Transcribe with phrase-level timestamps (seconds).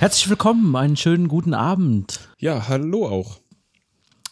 [0.00, 2.20] Herzlich willkommen, einen schönen guten Abend.
[2.38, 3.36] Ja, hallo auch.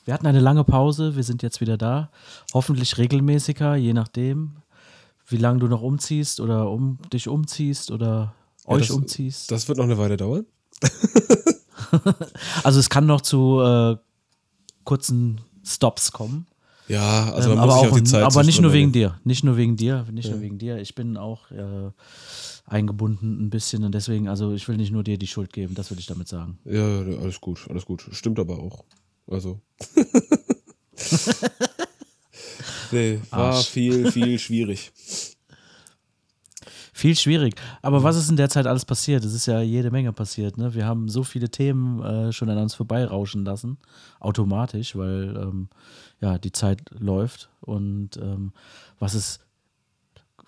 [0.06, 2.10] Wir hatten eine lange Pause, wir sind jetzt wieder da.
[2.54, 4.62] Hoffentlich regelmäßiger, je nachdem,
[5.27, 8.32] wie lange du noch umziehst oder um dich umziehst oder
[8.66, 9.50] Ja, euch das, umziehst.
[9.50, 10.46] Das wird noch eine Weile dauern.
[12.64, 13.96] Also es kann noch zu äh,
[14.84, 16.46] kurzen Stops kommen.
[16.88, 18.92] Ja, also Ähm, man muss aber sich auch, auch die Zeit aber nicht nur wegen
[18.92, 20.78] dir, nicht nur wegen dir, nicht nur wegen dir.
[20.78, 21.91] Ich bin auch äh,
[22.68, 25.90] eingebunden ein bisschen und deswegen, also ich will nicht nur dir die Schuld geben, das
[25.90, 26.59] will ich damit sagen.
[26.64, 28.06] ja, alles gut, alles gut.
[28.12, 28.84] Stimmt aber auch.
[29.26, 29.60] Also.
[32.92, 33.68] nee, war Arsch.
[33.68, 34.92] viel, viel schwierig.
[36.98, 37.54] Viel schwierig.
[37.80, 39.24] Aber was ist in der Zeit alles passiert?
[39.24, 40.59] Es ist ja jede Menge passiert.
[40.59, 40.74] Ne?
[40.74, 43.78] Wir haben so viele Themen äh, schon an uns vorbeirauschen lassen,
[44.18, 45.68] automatisch, weil ähm,
[46.21, 47.50] ja die Zeit läuft.
[47.60, 48.52] Und ähm,
[48.98, 49.38] was ist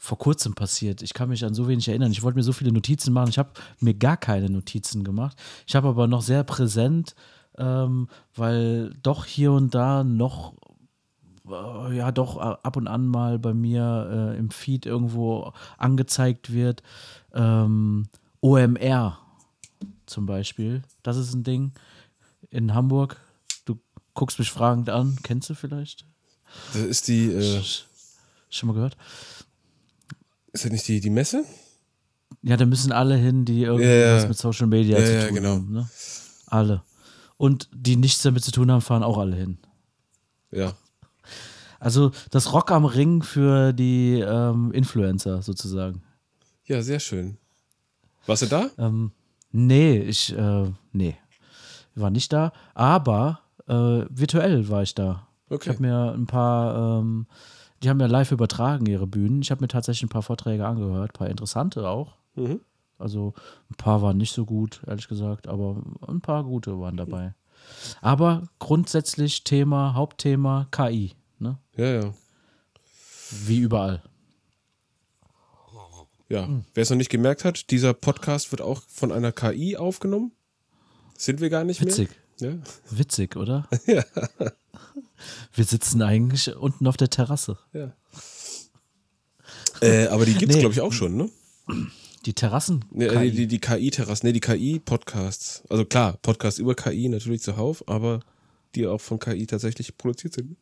[0.03, 1.03] vor kurzem passiert?
[1.03, 2.11] Ich kann mich an so wenig erinnern.
[2.11, 3.29] Ich wollte mir so viele Notizen machen.
[3.29, 5.37] Ich habe mir gar keine Notizen gemacht.
[5.67, 7.15] Ich habe aber noch sehr präsent,
[7.59, 10.55] ähm, weil doch hier und da noch
[11.48, 16.83] äh, ja doch ab und an mal bei mir äh, im Feed irgendwo angezeigt wird.
[17.35, 18.09] Ähm,
[18.41, 19.19] OMR
[20.07, 20.83] zum Beispiel.
[21.03, 21.73] Das ist ein Ding
[22.48, 23.20] in Hamburg.
[23.67, 23.79] Du
[24.14, 25.19] guckst mich fragend an.
[25.23, 26.07] Kennst du vielleicht?
[26.73, 27.62] Das ist die, äh,
[28.51, 28.97] Schon mal gehört?
[30.53, 31.45] Ist das nicht die, die Messe?
[32.43, 35.34] Ja, da müssen alle hin, die irgendwas Ja, mit Social Media Ja, zu ja, tun
[35.34, 35.51] genau.
[35.57, 35.73] haben.
[35.73, 35.89] Ne?
[36.47, 36.83] Alle.
[37.37, 39.59] Und die nichts damit zu tun haben, fahren auch alle hin.
[40.51, 40.75] Ja.
[41.79, 46.03] Also das Rock am Ring für die ähm, Influencer sozusagen.
[46.67, 47.39] Ja, sehr schön.
[48.27, 48.70] Warst du da?
[48.79, 49.12] Ähm,
[49.51, 51.17] nee, ich, äh, nee,
[51.95, 53.73] ich war nicht da, aber äh,
[54.11, 55.27] virtuell war ich da.
[55.48, 55.70] Ich Okay.
[55.70, 57.27] habe mir ein paar, ähm,
[57.83, 59.42] die haben ja live übertragen, ihre Bühnen.
[59.42, 62.17] Ich habe mir tatsächlich ein paar Vorträge angehört, ein paar interessante auch.
[62.35, 62.61] Mhm.
[62.98, 63.35] Also
[63.70, 67.35] ein paar waren nicht so gut, ehrlich gesagt, aber ein paar gute waren dabei.
[68.02, 71.58] Aber grundsätzlich Thema, Hauptthema KI, ne?
[71.77, 72.14] Ja, ja.
[73.46, 74.02] Wie überall.
[76.29, 76.47] Ja.
[76.47, 76.64] Hm.
[76.74, 80.33] Wer es noch nicht gemerkt hat, dieser Podcast wird auch von einer KI aufgenommen.
[81.18, 82.11] Sind wir gar nicht Witzig.
[82.41, 82.52] mehr.
[82.52, 82.58] Ja.
[82.91, 83.68] Witzig, oder?
[83.86, 84.05] ja.
[85.55, 87.58] Wir sitzen eigentlich unten auf der Terrasse.
[87.73, 87.92] ja.
[89.83, 90.61] Äh, aber die gibt's, Nee.
[90.61, 91.31] glaube ich, auch schon, ne?
[92.27, 92.85] Die Terrassen.
[92.91, 93.29] Nee, KI.
[93.29, 95.63] äh, die, die KI-Terrassen, nee, die KI-Podcasts.
[95.70, 98.20] Also klar, Podcasts über KI natürlich zuhauf, aber
[98.75, 100.57] die auch von KI tatsächlich produziert sind.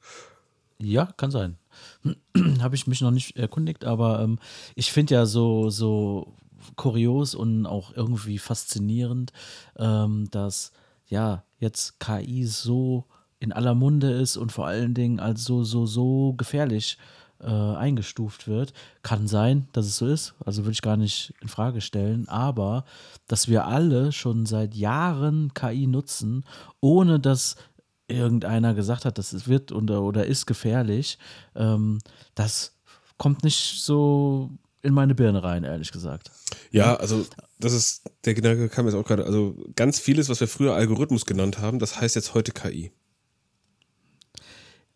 [0.81, 1.59] Ja, kann sein.
[2.61, 4.39] Habe ich mich noch nicht erkundigt, aber ähm,
[4.77, 6.35] ich finde ja so, so
[6.77, 9.33] kurios und auch irgendwie faszinierend,
[9.77, 10.71] ähm, dass
[11.09, 13.05] ja jetzt KI so
[13.41, 16.99] in aller Munde ist und vor allen Dingen als so, so, so gefährlich
[17.41, 18.73] äh, eingestuft wird.
[19.03, 22.85] Kann sein, dass es so ist, also will ich gar nicht in Frage stellen, aber
[23.29, 26.45] dass wir alle schon seit Jahren KI nutzen,
[26.81, 27.55] ohne dass
[28.09, 31.19] irgendeiner gesagt hat, das ist- wird oder, oder ist gefährlich,
[31.55, 31.99] ähm,
[32.35, 32.75] das
[33.19, 34.51] kommt nicht so
[34.83, 36.31] in meine Birne rein, ehrlich gesagt.
[36.71, 37.27] Ja, also
[37.61, 41.27] das ist, der Gedanke kam jetzt auch gerade, also ganz vieles, was wir früher Algorithmus
[41.27, 42.93] genannt haben, das heißt jetzt heute KI.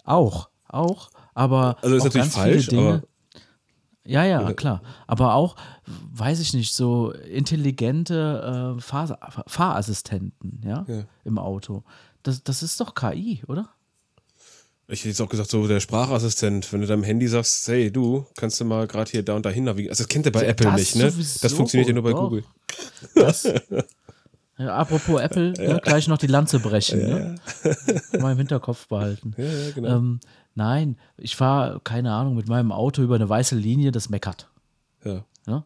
[0.04, 2.88] Auch, auch, aber Also ist natürlich falsch, Dinge.
[2.88, 3.02] aber-
[4.04, 4.82] Ja, ja, klar.
[5.06, 5.54] Aber auch,
[6.12, 11.04] weiß ich nicht, so intelligente äh, Fahr Fahrassistenten, ja, Ja.
[11.24, 11.84] im Auto.
[12.24, 13.68] Das, das ist doch KI, oder?
[14.88, 18.26] Ich hätte jetzt auch gesagt, so der Sprachassistent, wenn du deinem Handy sagst, hey du,
[18.36, 19.90] kannst du mal gerade hier da und dahin navigieren.
[19.92, 21.04] Also das kennt ihr bei Apple das nicht, ne?
[21.06, 22.24] das funktioniert ja nur bei doch.
[22.28, 22.44] Google.
[23.14, 23.44] Das,
[24.58, 27.34] ja, apropos Apple, ne, gleich noch die Lanze brechen, ne?
[28.20, 29.34] Mal im Hinterkopf behalten.
[29.36, 29.96] Ja, ja, genau.
[29.96, 30.20] Ähm,
[30.54, 34.48] nein, ich fahre, keine Ahnung, mit meinem Auto über eine weiße Linie, das meckert.
[35.04, 35.24] ja.
[35.46, 35.64] Ja?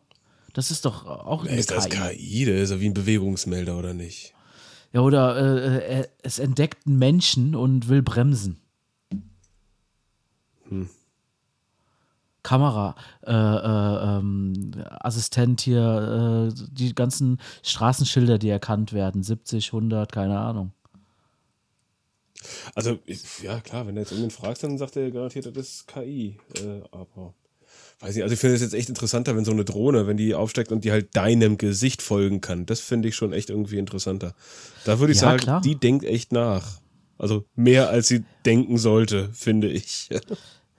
[0.55, 2.17] Das ist doch auch eine Ist das KI.
[2.17, 2.45] KI?
[2.47, 4.33] Der ist ja wie ein Bewegungsmelder, oder nicht?
[4.95, 8.57] Ja, oder äh, äh, es entdeckt einen Menschen und will bremsen.
[12.47, 12.95] Kamera,
[13.27, 14.73] äh, äh, ähm,
[15.59, 20.71] hier, äh, die ganzen Straßenschilder, die erkannt werden, 70, 100, keine Ahnung.
[22.77, 25.89] Also, ich, ja klar, wenn du jetzt irgendwen fragst, dann sagt er garantiert, das ist
[25.89, 26.39] KI.
[26.55, 27.35] Äh, aber
[27.99, 30.37] weiß nicht, also ich finde es jetzt echt interessanter, wenn so eine Drohne, wenn die
[30.37, 32.65] aufsteigt und die halt deinem Gesicht folgen kann.
[32.65, 34.37] Das finde ich schon echt irgendwie interessanter.
[34.85, 35.61] Da würde ich Ja, sagen, klar.
[35.63, 36.81] die denkt echt nach.
[37.19, 40.11] Also mehr als sie denken sollte, finde ich.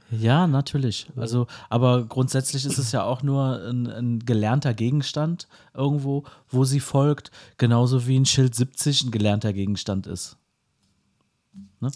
[0.09, 1.07] Ja, natürlich.
[1.15, 6.79] Also, aber grundsätzlich ist es ja auch nur ein, ein gelernter Gegenstand irgendwo, wo sie
[6.79, 10.37] folgt, genauso wie ein Schild 70 ein gelernter Gegenstand ist.
[11.81, 11.91] Ne?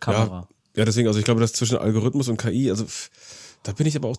[0.00, 0.40] Kamera.
[0.40, 2.86] Ja, ja, deswegen, also ich glaube, das zwischen Algorithmus und KI, also
[3.64, 4.18] da bin ich aber auch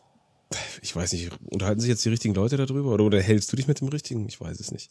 [0.82, 3.68] ich weiß nicht, unterhalten sich jetzt die richtigen Leute darüber oder, oder hältst du dich
[3.68, 4.28] mit dem Richtigen?
[4.28, 4.90] Ich weiß es nicht.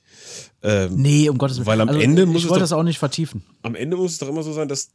[0.63, 1.67] Ähm, nee, um Gottes Willen.
[1.67, 3.43] Weil am also, Ende muss ich wollte das auch nicht vertiefen.
[3.63, 4.91] Am Ende muss es doch immer so sein, dass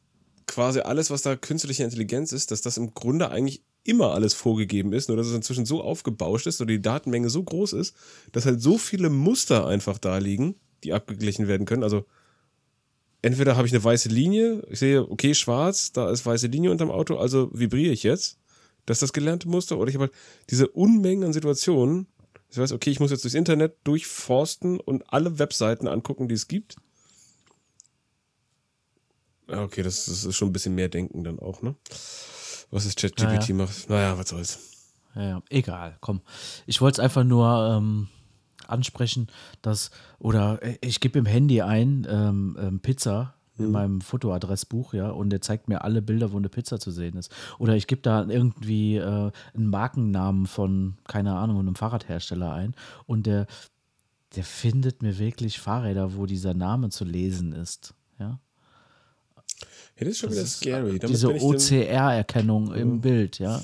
[0.47, 4.93] quasi alles, was da künstliche Intelligenz ist, dass das im Grunde eigentlich immer alles vorgegeben
[4.93, 7.95] ist, nur dass es inzwischen so aufgebauscht ist oder die Datenmenge so groß ist,
[8.31, 11.83] dass halt so viele Muster einfach da liegen, die abgeglichen werden können.
[11.83, 12.05] Also
[13.21, 16.91] entweder habe ich eine weiße Linie, ich sehe, okay, schwarz, da ist weiße Linie unterm
[16.91, 18.37] Auto, also vibriere ich jetzt.
[18.85, 19.77] Das ist das gelernte Muster.
[19.77, 20.13] Oder ich habe halt
[20.49, 22.07] diese Unmengen an Situationen.
[22.49, 26.47] Ich weiß, okay, ich muss jetzt durchs Internet durchforsten und alle Webseiten angucken, die es
[26.47, 26.75] gibt.
[29.59, 31.75] Okay, das, das ist schon ein bisschen mehr Denken dann auch, ne?
[32.71, 33.53] Was es ChatGPT naja.
[33.53, 33.89] macht.
[33.89, 34.59] Naja, was soll's.
[35.15, 36.21] Ja, ja, egal, komm.
[36.65, 38.07] Ich wollte es einfach nur ähm,
[38.67, 39.27] ansprechen,
[39.61, 43.71] dass, oder äh, ich gebe im Handy ein, ähm, ähm, Pizza in mhm.
[43.71, 47.31] meinem Fotoadressbuch, ja, und der zeigt mir alle Bilder, wo eine Pizza zu sehen ist.
[47.59, 52.75] Oder ich gebe da irgendwie äh, einen Markennamen von, keine Ahnung, einem Fahrradhersteller ein
[53.05, 53.45] und der,
[54.35, 58.39] der findet mir wirklich Fahrräder, wo dieser Name zu lesen ist, ja.
[59.97, 60.99] Ja, das ist schon das wieder scary.
[60.99, 63.01] Damit diese OCR-Erkennung im mhm.
[63.01, 63.61] Bild, ja.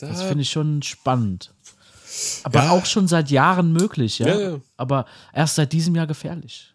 [0.00, 1.52] Da das finde ich schon spannend.
[2.42, 2.70] Aber ja.
[2.70, 4.28] auch schon seit Jahren möglich, ja?
[4.28, 4.60] Ja, ja.
[4.76, 6.74] Aber erst seit diesem Jahr gefährlich.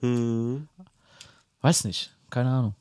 [0.00, 0.68] Hm.
[1.60, 2.74] Weiß nicht, keine Ahnung.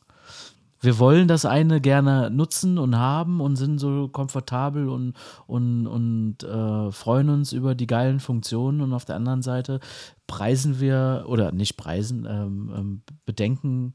[0.84, 5.14] Wir wollen das eine gerne nutzen und haben und sind so komfortabel und,
[5.46, 8.82] und, und äh, freuen uns über die geilen Funktionen.
[8.82, 9.80] Und auf der anderen Seite
[10.26, 13.94] preisen wir, oder nicht preisen, ähm, ähm, bedenken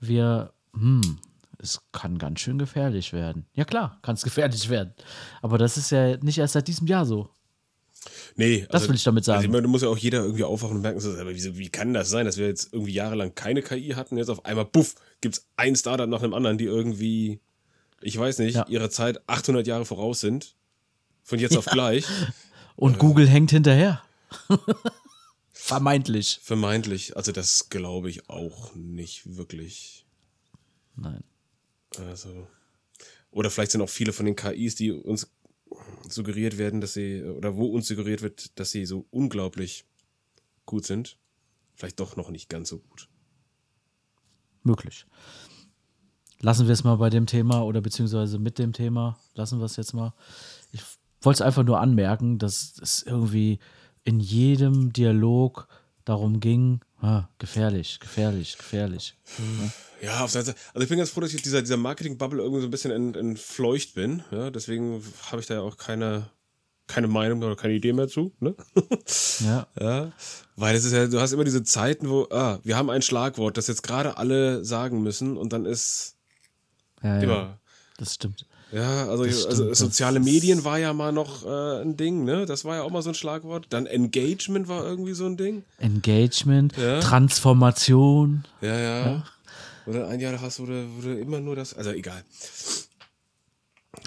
[0.00, 1.18] wir, hm,
[1.58, 3.46] es kann ganz schön gefährlich werden.
[3.54, 4.94] Ja klar, kann es gefährlich werden.
[5.42, 7.30] Aber das ist ja nicht erst seit diesem Jahr so.
[8.36, 9.36] Nee, das also, will ich damit sagen.
[9.36, 11.92] Also ich meine, muss ja auch jeder irgendwie aufwachen und merken, aber wie, wie kann
[11.92, 15.36] das sein, dass wir jetzt irgendwie jahrelang keine KI hatten, jetzt auf einmal, puff, gibt
[15.36, 17.40] es ein Startup nach dem anderen, die irgendwie,
[18.00, 18.66] ich weiß nicht, ja.
[18.68, 20.54] ihrer Zeit 800 Jahre voraus sind.
[21.22, 21.58] Von jetzt ja.
[21.58, 22.06] auf gleich.
[22.76, 24.02] Und äh, Google hängt hinterher.
[25.62, 26.40] Vermeintlich.
[26.42, 27.16] Vermeintlich.
[27.16, 30.06] Also das glaube ich auch nicht wirklich.
[30.96, 31.22] Nein.
[31.98, 32.48] Also.
[33.30, 35.30] Oder vielleicht sind auch viele von den KIs, die uns
[36.08, 39.84] suggeriert werden, dass sie, oder wo uns suggeriert wird, dass sie so unglaublich
[40.64, 41.18] gut sind,
[41.74, 43.08] vielleicht doch noch nicht ganz so gut.
[44.62, 45.06] Möglich.
[46.40, 49.20] Lassen wir es mal bei dem Thema oder beziehungsweise mit dem Thema.
[49.34, 50.14] Lassen wir es jetzt mal.
[50.72, 50.82] Ich
[51.20, 53.60] wollte es einfach nur anmerken, dass es irgendwie
[54.04, 55.68] in jedem Dialog
[56.04, 59.14] darum ging, ah, gefährlich, gefährlich, gefährlich.
[59.38, 59.70] Mhm.
[60.02, 60.54] Ja, auf Seite.
[60.72, 63.94] Also ich bin ganz froh, dass ich dieser, dieser Marketing-Bubble irgendwie so ein bisschen entfleucht
[63.94, 64.22] bin.
[64.30, 66.30] Ja, deswegen habe ich da ja auch keine,
[66.86, 68.32] keine Meinung oder keine Idee mehr zu.
[68.40, 68.54] Ne?
[69.40, 69.66] Ja.
[69.80, 70.12] ja.
[70.56, 73.56] Weil es ist ja, du hast immer diese Zeiten, wo, ah, wir haben ein Schlagwort,
[73.56, 76.16] das jetzt gerade alle sagen müssen und dann ist
[77.02, 77.34] ja, immer.
[77.34, 77.58] Ja,
[77.96, 78.46] das stimmt.
[78.72, 82.46] Ja, also, stimmt, also soziale Medien war ja mal noch äh, ein Ding, ne?
[82.46, 83.66] Das war ja auch mal so ein Schlagwort.
[83.70, 85.64] Dann Engagement war irgendwie so ein Ding.
[85.78, 87.00] Engagement, ja.
[87.00, 88.44] Transformation.
[88.60, 89.06] Ja, ja.
[89.06, 89.24] ja.
[89.86, 91.74] Oder ein Jahr hast, du, wo du immer nur das.
[91.74, 92.22] Also egal.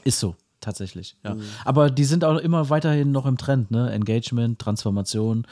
[0.05, 1.17] Ist so, tatsächlich.
[1.23, 1.35] Ja.
[1.35, 1.43] Mhm.
[1.65, 3.91] Aber die sind auch immer weiterhin noch im Trend, ne?
[3.91, 5.45] Engagement, Transformation,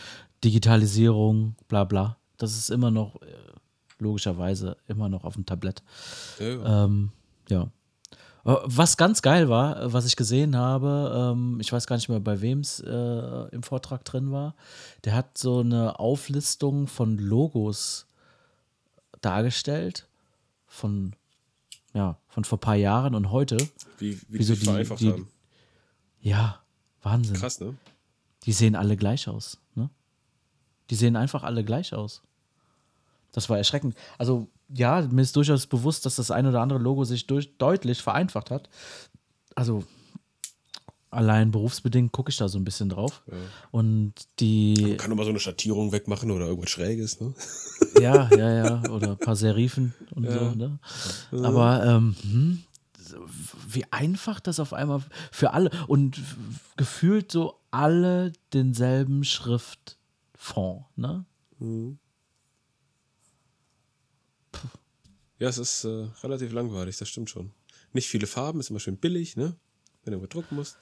[0.43, 2.17] Digitalisierung, bla bla.
[2.37, 3.25] Das ist immer noch, äh,
[3.99, 5.83] logischerweise, immer noch auf dem Tablett.
[6.39, 6.85] Ja.
[6.85, 7.11] Ähm,
[7.49, 7.69] ja.
[8.43, 12.09] Äh, was ganz geil war, äh, was ich gesehen habe, ähm, ich weiß gar nicht
[12.09, 14.55] mehr, bei wem es äh, im Vortrag drin war,
[15.03, 18.07] der hat so eine Auflistung von Logos
[19.21, 20.07] dargestellt,
[20.67, 21.13] von,
[21.93, 23.57] ja, von vor ein paar Jahren und heute.
[23.99, 25.27] Wie, wie, wie so die, vereinfacht die, haben.
[26.21, 26.61] Ja,
[27.03, 27.35] Wahnsinn.
[27.35, 27.75] Krass, ne?
[28.43, 29.89] Die sehen alle gleich aus, ne?
[30.89, 32.23] Die sehen einfach alle gleich aus.
[33.31, 33.95] Das war erschreckend.
[34.17, 38.01] Also, ja, mir ist durchaus bewusst, dass das ein oder andere Logo sich durch, deutlich
[38.01, 38.69] vereinfacht hat.
[39.55, 39.83] Also,
[41.11, 43.21] allein berufsbedingt gucke ich da so ein bisschen drauf.
[43.29, 43.37] Ja.
[43.71, 44.75] Und die.
[44.81, 47.33] Man kann immer so eine Schattierung wegmachen oder irgendwas Schräges, ne?
[47.99, 48.89] Ja, ja, ja.
[48.89, 50.31] Oder ein paar Serifen und ja.
[50.31, 50.79] so, ne?
[51.43, 52.63] Aber ähm, hm,
[53.67, 56.19] wie einfach das auf einmal für alle und
[56.77, 61.25] gefühlt so alle denselben Schriftfond, ne?
[61.59, 61.99] Mhm.
[65.39, 67.51] Ja, es ist äh, relativ langweilig, das stimmt schon.
[67.93, 69.55] Nicht viele Farben, ist immer schön billig, ne?
[70.03, 70.77] Wenn du drucken musst.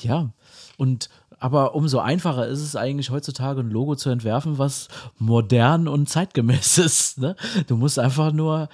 [0.00, 0.32] Ja,
[0.76, 4.88] und aber umso einfacher ist es eigentlich heutzutage ein Logo zu entwerfen, was
[5.18, 7.18] modern und zeitgemäß ist.
[7.18, 7.36] Ne?
[7.66, 8.68] Du musst einfach nur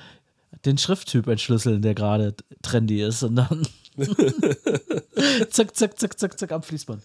[0.65, 3.67] den Schrifttyp entschlüsseln, der gerade trendy ist und dann
[5.51, 7.03] zack, zack, zack, zack, zack am Fließband.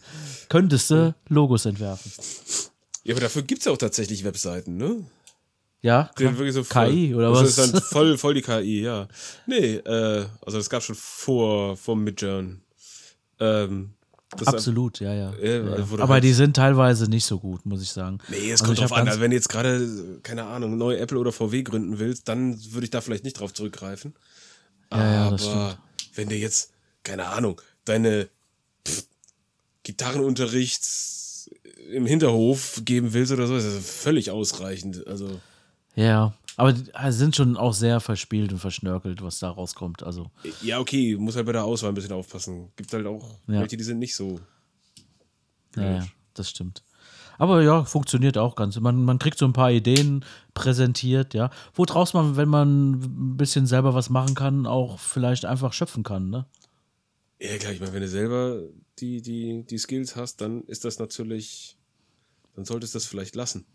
[0.50, 2.12] Könntest du Logos entwerfen.
[3.04, 5.06] Ja, aber dafür gibt es ja auch tatsächlich Webseiten, ne?
[5.88, 6.12] Ja,
[6.52, 7.56] so KI oder was?
[7.56, 9.08] Das ist dann voll, voll die KI, ja.
[9.46, 12.58] Nee, äh, also das gab schon vor, vor Midjourney
[13.40, 13.94] Ähm,
[14.46, 15.34] Absolut, ja, ja.
[15.42, 15.72] Ja, ja.
[15.72, 18.18] also Aber halt- die sind teilweise nicht so gut, muss ich sagen.
[18.28, 19.08] Nee, es Also kommt drauf an.
[19.08, 22.84] Also wenn du jetzt gerade, keine Ahnung, neue Apple oder VW gründen willst, dann würde
[22.84, 24.14] ich da vielleicht nicht drauf zurückgreifen.
[24.92, 25.78] Ja, ja, Aber
[26.16, 26.72] wenn du jetzt,
[27.04, 28.28] keine Ahnung, deine
[28.86, 29.06] pff,
[29.84, 30.84] Gitarrenunterricht
[31.92, 35.08] im Hinterhof geben willst oder so, ist das völlig ausreichend.
[35.08, 35.40] Also,
[35.98, 40.04] Ja, aber die sind schon auch sehr verspielt und verschnörkelt, was da rauskommt.
[40.04, 40.30] Also,
[40.62, 42.72] ja, okay, muss halt bei der Auswahl ein bisschen aufpassen.
[42.76, 43.62] Gibt halt auch Ja.
[43.62, 44.40] welche, die sind nicht so.
[45.76, 46.84] ja, ja, das stimmt.
[47.40, 48.80] Aber ja, funktioniert auch ganz.
[48.80, 50.24] Man, man kriegt so ein paar Ideen
[50.54, 51.50] präsentiert, ja.
[51.74, 56.30] Woraus man, wenn man ein bisschen selber was machen kann, auch vielleicht einfach schöpfen kann,
[56.30, 56.46] ne?
[57.40, 58.62] Ja, klar, ich meine, wenn du selber
[59.00, 61.78] die, die, die Skills hast, dann ist das natürlich,
[62.56, 63.66] dann solltest du das vielleicht lassen.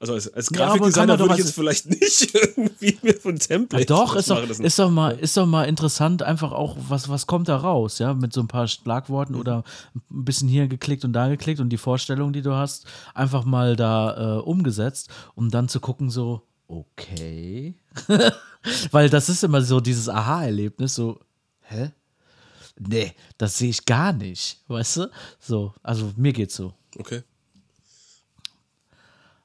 [0.00, 3.86] Also als, als Ja, Grafikdesigner doch würde ich jetzt vielleicht nicht irgendwie mir von Templates
[3.86, 7.26] Doch, was ist doch, ist, doch mal, ist doch mal interessant, einfach auch, was, was
[7.26, 9.62] kommt da raus, ja, mit so ein paar Schlagworten oder
[9.94, 13.76] ein bisschen hier geklickt und da geklickt und die Vorstellung, die du hast, einfach mal
[13.76, 17.74] da äh, umgesetzt, um dann zu gucken, so, okay.
[18.92, 21.20] Weil das ist immer so dieses Aha-Erlebnis, so,
[21.60, 21.90] hä?
[22.78, 25.10] Nee, das sehe ich gar nicht, weißt du?
[25.38, 26.72] So, also mir geht's so.
[26.98, 27.22] Okay.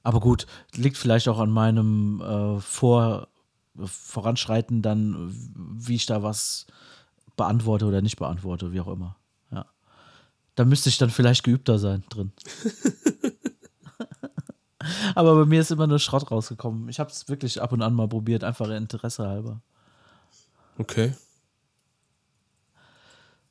[0.05, 0.45] Aber gut,
[0.75, 3.27] liegt vielleicht auch an meinem äh, Vor
[3.75, 6.67] Voranschreiten dann, wie ich da was
[7.35, 9.17] beantworte oder nicht beantworte, wie auch immer.
[9.51, 9.65] Ja.
[10.53, 12.31] Da müsste ich dann vielleicht geübter sein drin.
[15.15, 16.87] Aber bei mir ist immer nur Schrott rausgekommen.
[16.87, 19.63] Ich habe es wirklich ab und an mal probiert, einfach Interesse halber.
[20.77, 21.15] Okay.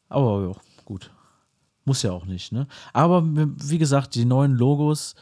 [0.08, 0.52] Aber ja,
[0.84, 1.10] gut.
[1.84, 2.68] Muss ja auch nicht, ne?
[2.92, 5.16] Aber wie gesagt, die neuen Logos,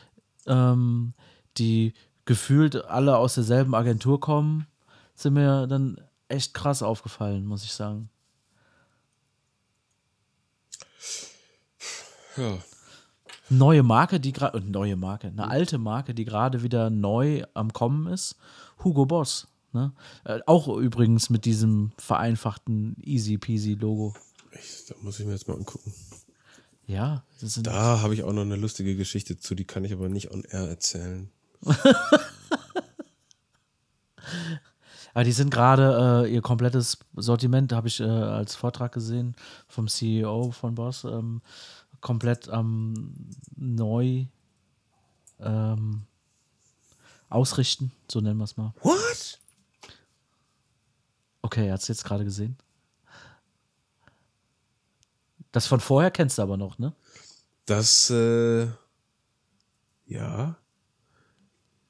[0.46, 1.14] ähm,
[1.58, 1.94] die
[2.24, 4.66] gefühlt alle aus derselben Agentur kommen,
[5.14, 8.08] sind mir dann echt krass aufgefallen, muss ich sagen.
[12.36, 12.58] Ja.
[13.50, 18.06] Neue Marke, die gerade, neue Marke, eine alte Marke, die gerade wieder neu am Kommen
[18.06, 18.36] ist,
[18.82, 19.48] Hugo Boss.
[19.72, 19.92] Ne?
[20.24, 24.14] Äh, auch übrigens mit diesem vereinfachten Easy Peasy Logo.
[24.52, 25.92] Ich, da muss ich mir jetzt mal angucken.
[26.86, 27.24] Ja,
[27.62, 30.44] Da habe ich auch noch eine lustige Geschichte zu, die kann ich aber nicht on
[30.44, 31.30] air erzählen.
[35.14, 39.36] Aber die sind gerade, äh, ihr komplettes Sortiment, habe ich äh, als Vortrag gesehen
[39.68, 41.42] vom CEO von Boss, ähm,
[42.00, 42.94] komplett am
[43.54, 44.24] neu
[45.38, 46.02] ähm,
[47.28, 48.72] ausrichten, so nennen wir es mal.
[48.80, 49.38] What?
[51.42, 52.56] Okay, er hat es jetzt gerade gesehen.
[55.52, 56.94] Das von vorher kennst du aber noch, ne?
[57.66, 58.66] Das, äh,
[60.06, 60.56] ja.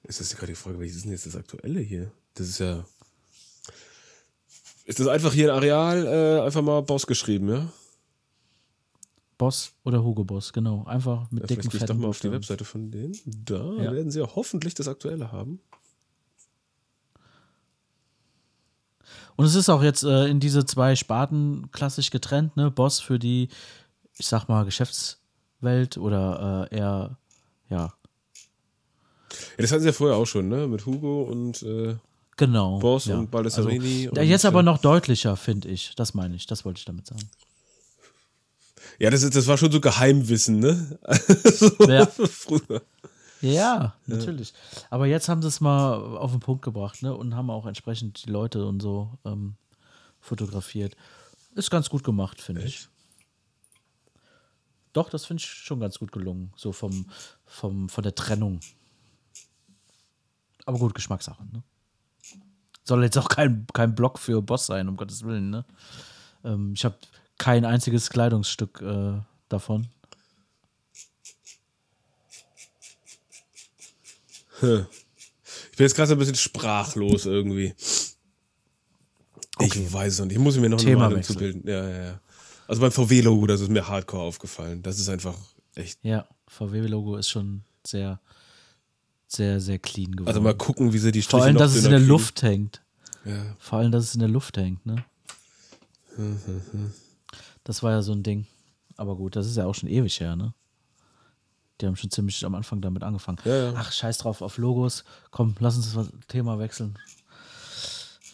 [0.02, 2.10] Ist das gerade die Frage, welches ist denn jetzt das Aktuelle hier?
[2.34, 2.84] Das ist ja.
[4.84, 7.72] Ist das einfach hier ein Areal, äh, einfach mal Boss geschrieben, ja?
[9.38, 10.84] Boss oder Hugo Boss, genau.
[10.84, 12.30] Einfach mit ja dicken vielleicht gehe ich doch mal auf die.
[12.32, 13.16] Webseite von denen.
[13.24, 13.92] Da Ja.
[13.92, 15.60] werden sie ja hoffentlich das Aktuelle haben.
[19.36, 22.70] Und es ist auch jetzt äh, in diese zwei Sparten klassisch getrennt, ne?
[22.70, 23.48] Boss für die,
[24.18, 27.16] ich sag mal, Geschäftswelt oder äh, eher,
[27.70, 27.92] ja,
[29.56, 30.66] Ja, das hatten sie ja vorher auch schon, ne?
[30.66, 31.96] Mit Hugo und äh,
[32.36, 32.78] genau.
[32.78, 33.16] Boss ja.
[33.18, 34.08] und Baldessarini.
[34.08, 35.94] Also, und, jetzt aber noch deutlicher, finde ich.
[35.96, 37.28] Das meine ich, das wollte ich damit sagen.
[38.98, 40.98] Ja, das, ist, das war schon so Geheimwissen, ne?
[41.54, 42.06] so Ja.
[42.06, 42.82] früher.
[43.42, 44.54] Ja, natürlich.
[44.88, 47.14] Aber jetzt haben sie es mal auf den Punkt gebracht, ne?
[47.14, 49.56] Und haben auch entsprechend die Leute und so ähm,
[50.20, 50.96] fotografiert.
[51.54, 52.88] Ist ganz gut gemacht, finde ich.
[54.92, 56.52] Doch, das finde ich schon ganz gut gelungen.
[56.56, 57.06] So vom,
[57.44, 58.60] vom, von der Trennung.
[60.64, 61.62] Aber gut, Geschmackssache, ne?
[62.84, 65.64] Soll jetzt auch kein, kein Block für Boss sein, um Gottes Willen, ne?
[66.44, 66.96] Ähm, ich habe
[67.38, 69.88] kein einziges Kleidungsstück äh, davon.
[74.62, 77.74] Ich bin jetzt gerade so ein bisschen sprachlos irgendwie.
[79.56, 79.84] Okay.
[79.84, 80.36] Ich weiß es noch nicht.
[80.36, 81.34] Ich muss mir noch eine Thema Meinung wechseln.
[81.34, 81.68] zu bilden.
[81.68, 82.20] Ja, ja, ja.
[82.66, 84.82] Also beim VW-Logo, das ist mir hardcore aufgefallen.
[84.82, 85.36] Das ist einfach
[85.74, 85.98] echt.
[86.02, 88.20] Ja, VW-Logo ist schon sehr,
[89.26, 90.28] sehr, sehr clean geworden.
[90.28, 92.08] Also mal gucken, wie sie die Striche Vor allem, dass es in der kriegen.
[92.08, 92.82] Luft hängt.
[93.24, 93.56] Ja.
[93.58, 95.04] Vor allem, dass es in der Luft hängt, ne?
[97.64, 98.46] Das war ja so ein Ding.
[98.96, 100.54] Aber gut, das ist ja auch schon ewig her, ne?
[101.80, 103.38] Die haben schon ziemlich am Anfang damit angefangen.
[103.44, 103.74] Ja, ja.
[103.76, 105.04] Ach, scheiß drauf auf Logos.
[105.30, 106.98] Komm, lass uns das Thema wechseln.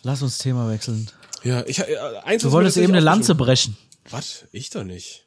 [0.02, 1.10] Lass uns Thema wechseln.
[1.44, 3.76] Ja, ich, äh, eins Du wolltest eben eine Lanze brechen.
[4.10, 4.46] Was?
[4.52, 5.26] Ich doch nicht.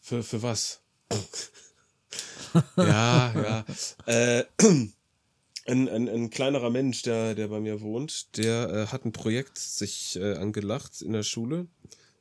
[0.00, 0.80] Für, für was?
[2.76, 3.64] ja, ja.
[4.06, 4.44] Äh,
[5.66, 9.58] ein, ein, ein kleinerer Mensch, der, der bei mir wohnt, der äh, hat ein Projekt
[9.58, 11.66] sich äh, angelacht in der Schule.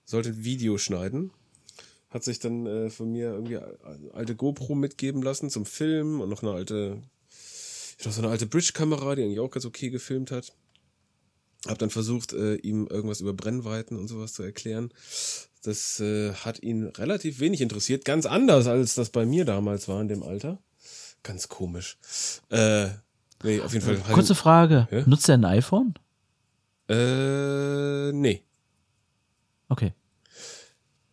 [0.06, 1.32] sollte ein Video schneiden.
[2.14, 6.30] Hat sich dann äh, von mir irgendwie eine alte GoPro mitgeben lassen zum Filmen und
[6.30, 7.02] noch eine alte,
[8.06, 10.54] noch so eine alte Bridge-Kamera, die eigentlich auch ganz okay gefilmt hat.
[11.66, 14.94] Hab dann versucht, äh, ihm irgendwas über Brennweiten und sowas zu erklären.
[15.64, 18.06] Das äh, hat ihn relativ wenig interessiert.
[18.06, 20.60] Ganz anders, als das bei mir damals war in dem Alter.
[21.24, 21.98] Ganz komisch.
[22.50, 22.90] Äh,
[23.44, 24.14] nee, auf jeden Fall.
[24.14, 24.88] Kurze Frage.
[24.92, 25.04] Ja?
[25.08, 25.96] Nutzt er ein iPhone?
[26.90, 28.44] Äh, nee.
[29.68, 29.94] Okay.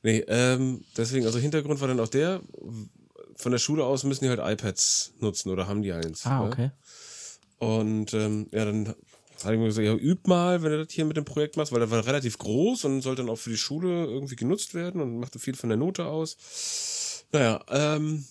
[0.03, 2.41] Nee, ähm, deswegen, also Hintergrund war dann auch der,
[3.37, 6.27] von der Schule aus müssen die halt iPads nutzen oder haben die eins.
[6.27, 6.47] Ah, ja?
[6.47, 6.71] okay.
[7.59, 8.89] Und ähm, ja, dann
[9.45, 11.73] hat ich mir gesagt, ja, üb mal, wenn du das hier mit dem Projekt machst,
[11.73, 15.01] weil das war relativ groß und sollte dann auch für die Schule irgendwie genutzt werden
[15.01, 17.25] und machte viel von der Note aus.
[17.33, 18.25] Naja, ähm,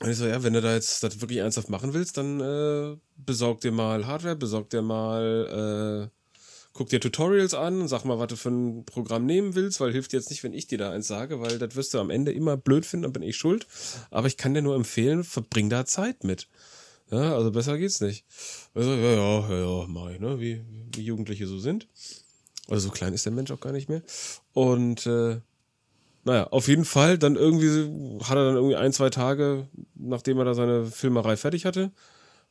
[0.00, 2.96] und ich so, ja, wenn du da jetzt das wirklich ernsthaft machen willst, dann äh,
[3.16, 6.21] besorg dir mal Hardware, besorg dir mal, äh,
[6.72, 10.12] guck dir Tutorials an, sag mal, was du für ein Programm nehmen willst, weil hilft
[10.12, 12.56] jetzt nicht, wenn ich dir da eins sage, weil das wirst du am Ende immer
[12.56, 13.66] blöd finden, dann bin ich schuld.
[14.10, 16.48] Aber ich kann dir nur empfehlen, verbring da Zeit mit.
[17.10, 18.24] Ja, also besser geht's nicht.
[18.74, 20.40] Also, ja, ja, ja, mach ich, ne?
[20.40, 20.62] Wie,
[20.94, 21.88] wie Jugendliche so sind.
[22.68, 24.02] Also so klein ist der Mensch auch gar nicht mehr.
[24.54, 25.40] Und äh,
[26.24, 30.44] naja, auf jeden Fall, dann irgendwie hat er dann irgendwie ein, zwei Tage, nachdem er
[30.44, 31.90] da seine Filmerei fertig hatte,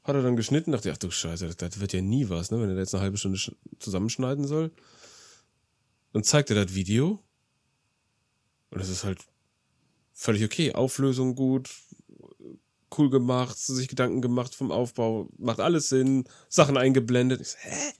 [0.03, 2.59] hat er dann geschnitten, dachte, ach du Scheiße, das, das wird ja nie was, ne,
[2.59, 3.39] wenn er da jetzt eine halbe Stunde
[3.79, 4.71] zusammenschneiden soll.
[6.13, 7.23] Dann zeigt er das Video.
[8.71, 9.19] Und das ist halt
[10.13, 10.73] völlig okay.
[10.73, 11.69] Auflösung gut,
[12.97, 17.41] cool gemacht, sich Gedanken gemacht vom Aufbau, macht alles Sinn, Sachen eingeblendet.
[17.41, 17.93] Ich so, hä?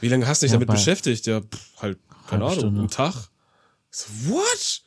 [0.00, 1.26] Wie lange hast du dich Ja, damit beschäftigt?
[1.26, 1.98] Ja, pff, halt,
[2.28, 2.80] keine Ahnung, Stunde.
[2.80, 3.28] einen Tag.
[3.92, 4.82] Ich so, what?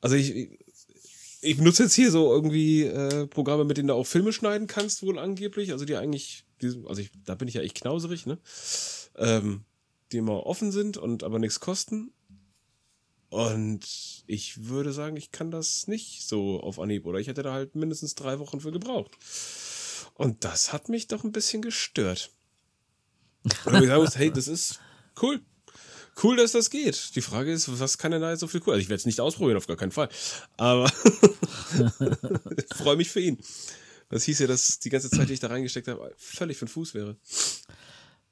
[0.00, 0.57] Also ich,
[1.40, 5.02] ich, benutze jetzt hier so irgendwie äh, Programme, mit denen du auch Filme schneiden kannst,
[5.02, 5.72] wohl angeblich.
[5.72, 8.38] Also die eigentlich, die, also ich, da bin ich ja echt knauserig, ne?
[9.16, 9.64] Ähm,
[10.12, 12.12] die immer offen sind und aber nichts kosten.
[13.30, 17.04] Und ich würde sagen, ich kann das nicht so auf Anhieb.
[17.04, 19.16] Oder ich hätte da halt mindestens drei Wochen für gebraucht.
[20.14, 22.30] Und das hat mich doch ein bisschen gestört.
[23.64, 24.80] Und ich sagen muss, hey, das ist
[25.22, 25.40] cool.
[26.22, 27.14] Cool, dass das geht.
[27.14, 28.74] Die Frage ist, was kann denn da jetzt so viel cool?
[28.74, 30.08] Also ich werde es nicht ausprobieren, auf gar keinen Fall.
[30.56, 30.90] Aber
[32.56, 33.38] ich freue mich für ihn.
[34.08, 36.94] Das hieß ja, dass die ganze Zeit, die ich da reingesteckt habe, völlig von Fuß
[36.94, 37.16] wäre.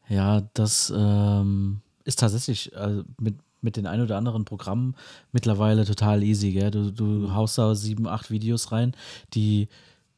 [0.09, 4.97] Ja, das ähm, ist tatsächlich äh, mit, mit den ein oder anderen Programmen
[5.33, 6.53] mittlerweile total easy.
[6.53, 6.71] Gell?
[6.71, 8.97] Du, du haust da sieben, acht Videos rein,
[9.35, 9.69] die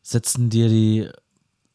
[0.02, 1.08] setzen dir die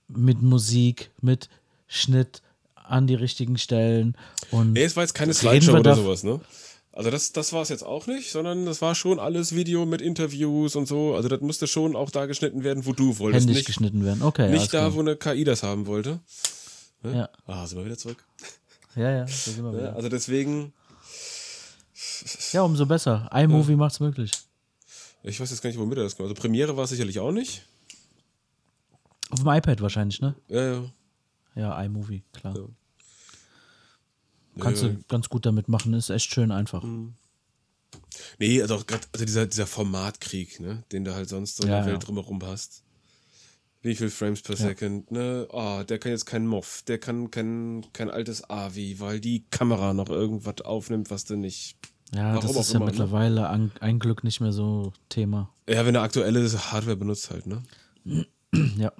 [0.07, 1.49] mit Musik, mit
[1.87, 2.41] Schnitt
[2.87, 4.15] an die richtigen Stellen
[4.51, 6.39] und Nee, es war jetzt keine Slideshow oder sowas, ne?
[6.95, 9.99] Also das, das war es jetzt auch nicht, sondern das war schon alles Video mit
[9.99, 11.15] Interviews und so.
[11.15, 13.41] Also das musste schon auch da geschnitten werden, wo du wolltest.
[13.47, 14.21] händisch Nicht, geschnitten werden.
[14.21, 14.93] Okay, nicht da, klar.
[14.93, 16.19] wo eine KI das haben wollte.
[17.03, 18.23] Ja, Ah, sind wir wieder zurück.
[18.95, 19.95] ja, ja, da sind wir Ja, wieder.
[19.95, 20.71] also deswegen,
[22.51, 23.27] Ja, umso besser.
[23.33, 24.31] iMovie macht's möglich.
[25.23, 26.37] ich weiß jetzt gar nicht, womit er das gemacht hat.
[26.37, 27.63] Also Premiere war es sicherlich auch nicht.
[29.31, 30.35] Auf dem iPad wahrscheinlich, ne?
[30.47, 30.83] Ja, ja.
[31.55, 32.55] Ja, iMovie, klar.
[32.55, 32.63] Ja.
[34.59, 34.89] Kannst Ja.
[34.89, 36.83] du ganz gut damit machen, ist echt schön einfach.
[38.39, 41.69] Nee, also auch gerade also dieser, dieser Formatkrieg, ne, den du halt sonst so in
[41.69, 41.93] Ja, der.
[41.93, 42.83] Welt drumherum hast.
[43.81, 45.45] Wie viel Frames per Second, ne?
[45.51, 49.93] Ah, der kann jetzt kein MOV, der kann kein, kein altes AVI, weil die Kamera
[49.93, 51.77] noch irgendwas aufnimmt, was du nicht.
[52.15, 52.91] Ja, Warum das ist ja immer, ne?
[52.91, 55.49] mittlerweile an, ein Glück nicht mehr so Thema.
[55.67, 57.63] Ja, wenn du aktuelle Hardware benutzt halt, ne?
[58.77, 58.91] Ja.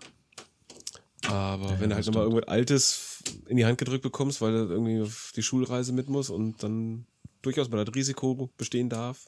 [1.34, 4.74] Aber wenn du halt das nochmal irgendwas Altes in die Hand gedrückt bekommst, weil du
[4.74, 7.06] irgendwie auf die Schulreise mit muss und dann
[7.41, 9.26] durchaus mal das Risiko bestehen darf.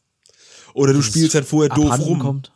[0.76, 2.20] Oder du spielst halt vorher doof rum.
[2.20, 2.52] kommt.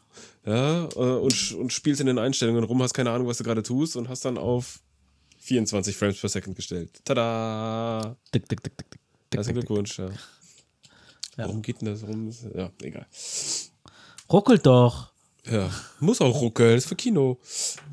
[0.45, 3.63] Ja, äh, und, und spielst in den Einstellungen rum, hast keine Ahnung, was du gerade
[3.63, 4.79] tust und hast dann auf
[5.39, 7.01] 24 Frames per Second gestellt.
[7.03, 8.15] Tada!
[8.33, 9.01] Dick, dick, dick, dick, dick,
[9.33, 9.59] Herzlichen.
[9.61, 10.09] Glückwunsch, ja.
[11.37, 12.31] Warum geht denn das rum?
[12.55, 13.07] Ja, egal.
[14.31, 15.11] Ruckelt doch.
[15.49, 17.39] Ja, muss auch ruckeln, ist für Kino.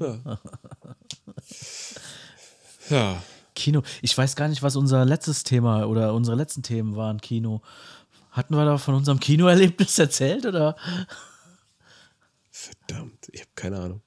[0.01, 0.39] Ja.
[2.91, 3.23] ja.
[3.55, 3.83] Kino.
[4.03, 7.21] Ich weiß gar nicht, was unser letztes Thema oder unsere letzten Themen waren.
[7.21, 7.63] Kino.
[8.31, 10.77] Hatten wir da von unserem Kinoerlebnis erzählt oder?
[12.51, 14.03] Verdammt, ich habe keine Ahnung.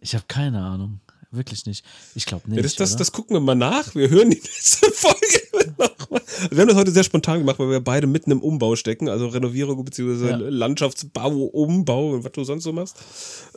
[0.00, 1.00] Ich habe keine Ahnung.
[1.30, 1.84] Wirklich nicht.
[2.14, 2.58] Ich glaube nicht.
[2.58, 3.94] Ja, das, das, das gucken wir mal nach.
[3.94, 6.22] Wir hören die nächste Folge nochmal.
[6.50, 9.28] Wir haben das heute sehr spontan gemacht, weil wir beide mitten im Umbau stecken, also
[9.28, 10.28] Renovierung bzw.
[10.28, 10.36] Ja.
[10.36, 12.96] Landschaftsbau, Umbau und was du sonst so machst.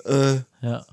[0.06, 0.86] Äh, ja.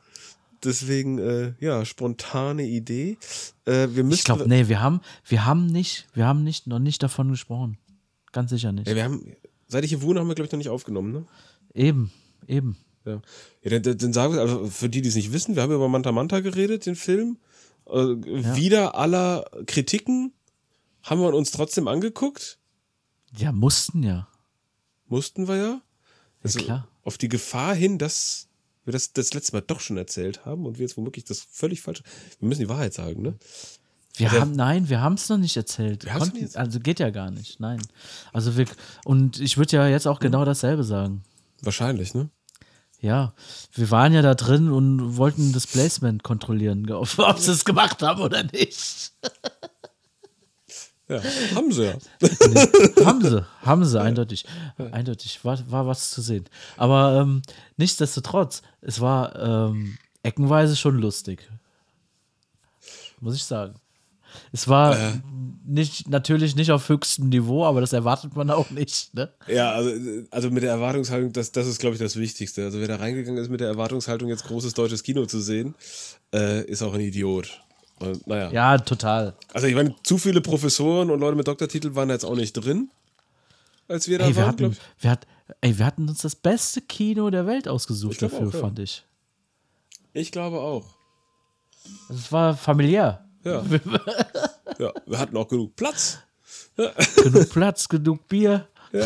[0.64, 3.18] Deswegen, äh, ja, spontane Idee.
[3.64, 4.18] Äh, wir müssen.
[4.18, 7.79] Ich glaube, nee, wir haben, wir haben nicht, wir haben nicht, noch nicht davon gesprochen.
[8.33, 8.88] Ganz sicher nicht.
[8.88, 9.37] Ja, wir haben,
[9.68, 11.27] seit ich hier wohne, haben wir, glaube ich, noch nicht aufgenommen, ne?
[11.74, 12.11] Eben,
[12.46, 12.77] eben.
[13.05, 13.20] Ja,
[13.62, 15.88] ja dann, dann, sagen wir, also für die, die es nicht wissen, wir haben über
[15.88, 17.38] Manta Manta geredet, den Film.
[17.87, 20.33] Äh, Wieder aller Kritiken
[21.03, 22.59] haben wir uns trotzdem angeguckt.
[23.37, 24.29] Ja, mussten ja.
[25.07, 25.81] Mussten wir ja.
[26.42, 26.88] Also klar.
[27.03, 28.48] Auf die Gefahr hin, dass
[28.85, 31.81] wir das das letzte Mal doch schon erzählt haben und wir jetzt womöglich das völlig
[31.83, 32.03] falsch.
[32.40, 33.35] Wir müssen die Wahrheit sagen, ne?
[34.16, 36.05] Wir Also- haben, nein, wir haben es noch nicht erzählt.
[36.05, 37.81] Wir Konnten- nicht also geht ja gar nicht, nein.
[38.33, 38.66] Also wir,
[39.05, 41.25] und ich würde ja jetzt auch genau dasselbe sagen.
[41.62, 42.29] Wahrscheinlich, ne?
[43.01, 43.35] Ja,
[43.75, 48.03] wir waren ja da drin und wollten das Placement kontrollieren, ob, ob sie es gemacht
[48.03, 48.79] haben oder nicht.
[51.09, 51.21] Ja,
[51.55, 51.95] haben sie ja.
[53.05, 54.47] haben sie, haben sie, eindeutig.
[54.90, 56.45] Eindeutig, war, war was zu sehen.
[56.79, 57.43] Aber ähm,
[57.77, 59.37] nichtsdestotrotz, es war
[59.69, 61.47] ähm, eckenweise schon lustig.
[63.21, 63.75] Muss ich sagen.
[64.51, 65.12] Es war Äh.
[65.64, 69.14] nicht, natürlich nicht auf höchstem Niveau, aber das erwartet man auch nicht.
[69.14, 69.31] Ne?
[69.47, 69.90] Ja, also,
[70.31, 72.64] also mit der Erwartungshaltung, das, das ist, glaube ich, das Wichtigste.
[72.64, 75.75] Also wer da reingegangen ist mit der Erwartungshaltung, jetzt großes deutsches Kino zu sehen,
[76.35, 77.61] äh, ist auch ein Idiot.
[78.07, 78.51] Und, naja.
[78.51, 79.35] Ja, total.
[79.53, 82.53] Also ich meine, zu viele Professoren und Leute mit Doktortitel waren da jetzt auch nicht
[82.53, 82.90] drin,
[83.88, 85.27] als wir da Ey, wir waren, hatten, wir, hat,
[85.61, 88.61] ey, wir hatten uns das beste Kino der Welt ausgesucht dafür, auch, ja.
[88.61, 89.05] fand ich.
[90.12, 90.33] ich.
[90.33, 90.95] Glaube auch.
[92.09, 93.27] Es war familiär.
[93.45, 93.62] Ja.
[94.79, 96.19] ja, wir hatten auch genug Platz.
[97.23, 98.69] genug Platz, genug Bier.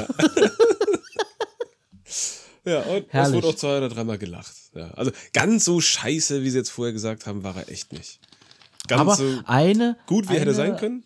[2.69, 3.37] Ja, und es Herrlich.
[3.37, 4.55] wurde auch zwei oder dreimal gelacht.
[4.75, 8.21] Ja, also ganz so scheiße, wie sie jetzt vorher gesagt haben, war er echt nicht.
[8.89, 11.05] Ganz Aber so eine, gut, wie er hätte eine- sein können.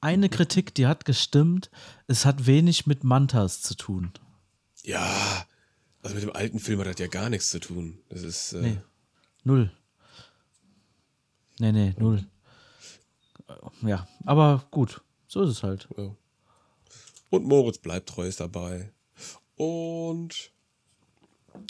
[0.00, 1.70] eine Kritik, die hat gestimmt.
[2.06, 4.12] Es hat wenig mit Mantas zu tun.
[4.82, 5.46] Ja,
[6.02, 7.98] also mit dem alten Film hat das ja gar nichts zu tun.
[8.10, 8.78] Das ist, äh, Nee.
[9.44, 9.72] Null.
[11.58, 12.24] Nee, nee, null.
[13.82, 15.02] Ja, aber gut.
[15.28, 15.88] So ist es halt.
[15.96, 16.14] ja.
[17.30, 18.92] Und Moritz bleibt treu ist dabei.
[19.56, 20.52] Und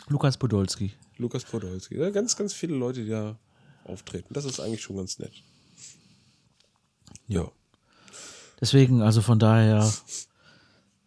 [0.08, 0.92] Lukas Podolski.
[1.16, 1.96] Lukas Podolski.
[1.98, 3.38] Ja, ganz, ganz viele Leute, die da
[3.84, 4.34] auftreten.
[4.34, 5.32] Das ist eigentlich schon ganz nett.
[7.26, 7.50] Ja.
[8.60, 9.92] Deswegen, also von daher,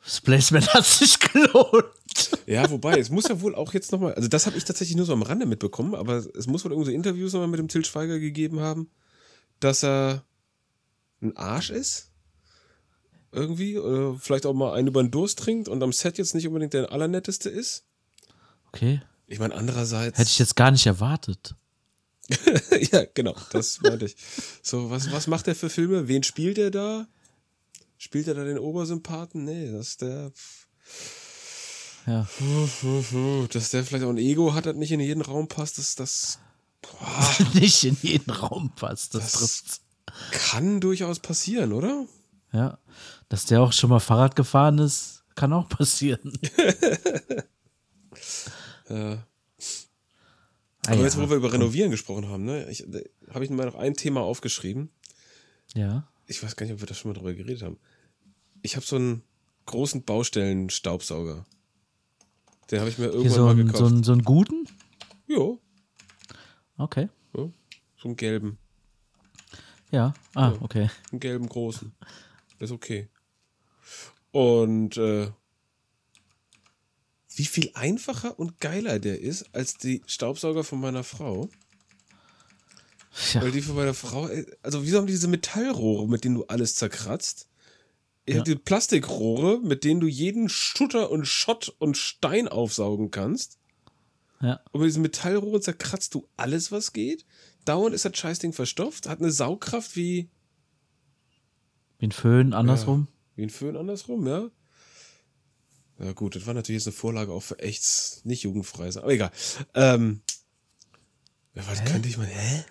[0.04, 1.86] das Placement hat sich gelohnt.
[2.46, 5.06] Ja, wobei, es muss ja wohl auch jetzt nochmal, also das habe ich tatsächlich nur
[5.06, 7.86] so am Rande mitbekommen, aber es muss wohl irgendwie so Interviews nochmal mit dem Til
[7.86, 8.90] Schweiger gegeben haben,
[9.60, 10.24] dass er
[11.22, 12.12] ein Arsch ist.
[13.32, 13.78] Irgendwie.
[13.78, 16.74] Oder vielleicht auch mal einen über den Durst trinkt und am Set jetzt nicht unbedingt
[16.74, 17.86] der allernetteste ist.
[18.70, 19.02] Okay.
[19.28, 20.18] Ich meine, andererseits.
[20.18, 21.56] Hätte ich jetzt gar nicht erwartet.
[22.92, 24.16] ja, genau, das meinte ich.
[24.62, 26.08] So, was, was macht er für Filme?
[26.08, 27.08] Wen spielt er da?
[27.98, 29.44] Spielt er da den Obersympathen?
[29.46, 30.32] Nee, das ist der.
[32.06, 32.28] Ja.
[33.52, 36.40] Dass der vielleicht auch ein Ego hat, das nicht in jeden Raum passt, das, das
[37.54, 39.14] nicht in jeden Raum passt.
[39.16, 39.82] Das, Das- trifft's.
[40.32, 42.06] kann durchaus passieren, oder?
[42.54, 42.78] Ja.
[43.30, 46.34] Dass der auch schon mal Fahrrad gefahren ist, kann auch passieren.
[48.90, 49.28] Ja.
[50.88, 51.06] Ah, Aber ja.
[51.06, 52.66] jetzt, wo wir über Renovieren gesprochen haben, ne,
[53.32, 54.90] habe ich mir noch ein Thema aufgeschrieben.
[55.76, 56.08] ja.
[56.30, 57.78] Ich weiß gar nicht, ob wir da schon mal drüber geredet haben.
[58.62, 59.24] Ich habe so einen
[59.66, 61.46] großen Baustellen-Staubsauger.
[62.70, 63.78] Den habe ich mir irgendwann so, mal ein, gekauft.
[63.78, 64.68] so, ein, so einen guten?
[65.28, 65.62] jo,
[66.78, 67.08] Okay.
[67.34, 67.50] ja,
[67.98, 68.58] so einen gelben.
[69.90, 70.14] Ja.
[70.36, 70.90] Ah, okay.
[71.12, 71.94] Einen gelben großen.
[72.60, 73.08] Ist okay.
[74.32, 75.32] Und äh,
[77.38, 81.50] wie viel einfacher und geiler der ist als die Staubsauger von meiner Frau.
[83.34, 83.42] Ja.
[83.42, 86.46] Weil die von meiner Frau, äh, also wieso haben die diese Metallrohre, mit denen du
[86.46, 87.48] alles zerkratzt?
[88.28, 88.38] Ja.
[88.38, 88.44] Ja.
[88.44, 93.58] Die Plastikrohre, mit denen du jeden Schutter und Schott und Stein aufsaugen kannst.
[94.42, 94.60] ja.
[94.72, 97.26] Und mit diesen Metallrohren zerkratzt du alles, was geht.
[97.66, 100.30] Dauernd ist das Scheißding verstopft, hat eine Saugkraft wie,
[102.00, 103.08] Wie ein Föhn, andersrum.
[103.36, 104.50] wie ein Föhn andersrum, ja.
[106.00, 109.04] Ja gut, das war natürlich jetzt eine Vorlage auch für echt nicht jugendfrei sein.
[109.04, 109.32] Aber egal.
[109.74, 110.22] Ähm,
[111.56, 112.64] ja, was könnte ich mal, hä?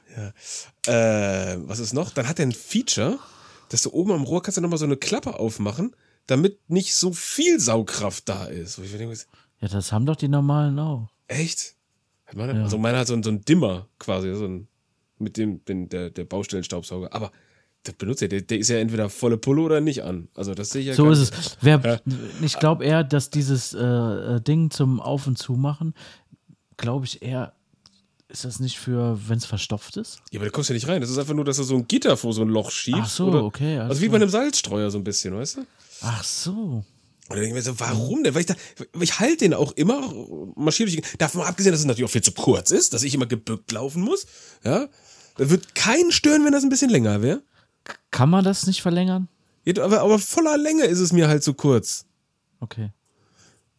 [0.87, 1.53] Ja.
[1.53, 2.11] Äh, was ist noch?
[2.11, 3.19] Dann hat er ein Feature,
[3.69, 7.13] dass du oben am Rohr kannst du nochmal so eine Klappe aufmachen, damit nicht so
[7.13, 8.79] viel Saugkraft da ist.
[8.79, 9.17] Denke,
[9.61, 11.09] Ja, das haben doch die normalen auch.
[11.27, 11.75] Echt?
[12.33, 12.63] Meine, Ja.
[12.63, 14.69] Also meiner hat so ein, so ein Dimmer quasi, so ein,
[15.19, 17.13] mit dem, den, der, der Baustellenstaubsauger.
[17.13, 17.33] Aber
[17.87, 20.29] das benutzt er, der, der ist ja entweder volle Pulle oder nicht an.
[20.35, 21.47] Also das sehe ich ja So ist nicht.
[21.47, 21.57] es.
[21.61, 22.01] Wer,
[22.43, 25.95] Ich glaube eher, dass dieses äh, äh, Ding zum Auf- und Zumachen,
[26.77, 27.53] glaube ich eher,
[28.29, 30.19] ist das nicht für, wenn es verstopft ist?
[30.33, 31.01] Ja, aber da kommst du ja nicht rein.
[31.01, 33.01] Das ist einfach nur, dass du so ein Gitter vor so ein Loch schiebst.
[33.05, 35.61] Ach so, oder, okay, Also wie bei einem Salzstreuer so ein bisschen, weißt du?
[35.61, 35.67] Und
[36.03, 36.85] Ach so.
[37.29, 38.35] da denke ich mir so, warum denn?
[38.35, 38.55] Weil ich, da,
[39.01, 40.13] ich halte den auch immer,
[40.57, 41.03] marschiere durch.
[41.19, 44.03] Davon abgesehen, dass es natürlich auch viel zu kurz ist, dass ich immer gebückt laufen
[44.03, 44.27] muss.
[44.65, 44.89] Ja.
[45.39, 47.43] Da wird keinen stören, wenn das ein bisschen länger wäre.
[48.11, 49.29] Kann man das nicht verlängern?
[49.65, 52.07] Ja, aber, aber voller Länge ist es mir halt zu kurz.
[52.61, 52.91] Okay.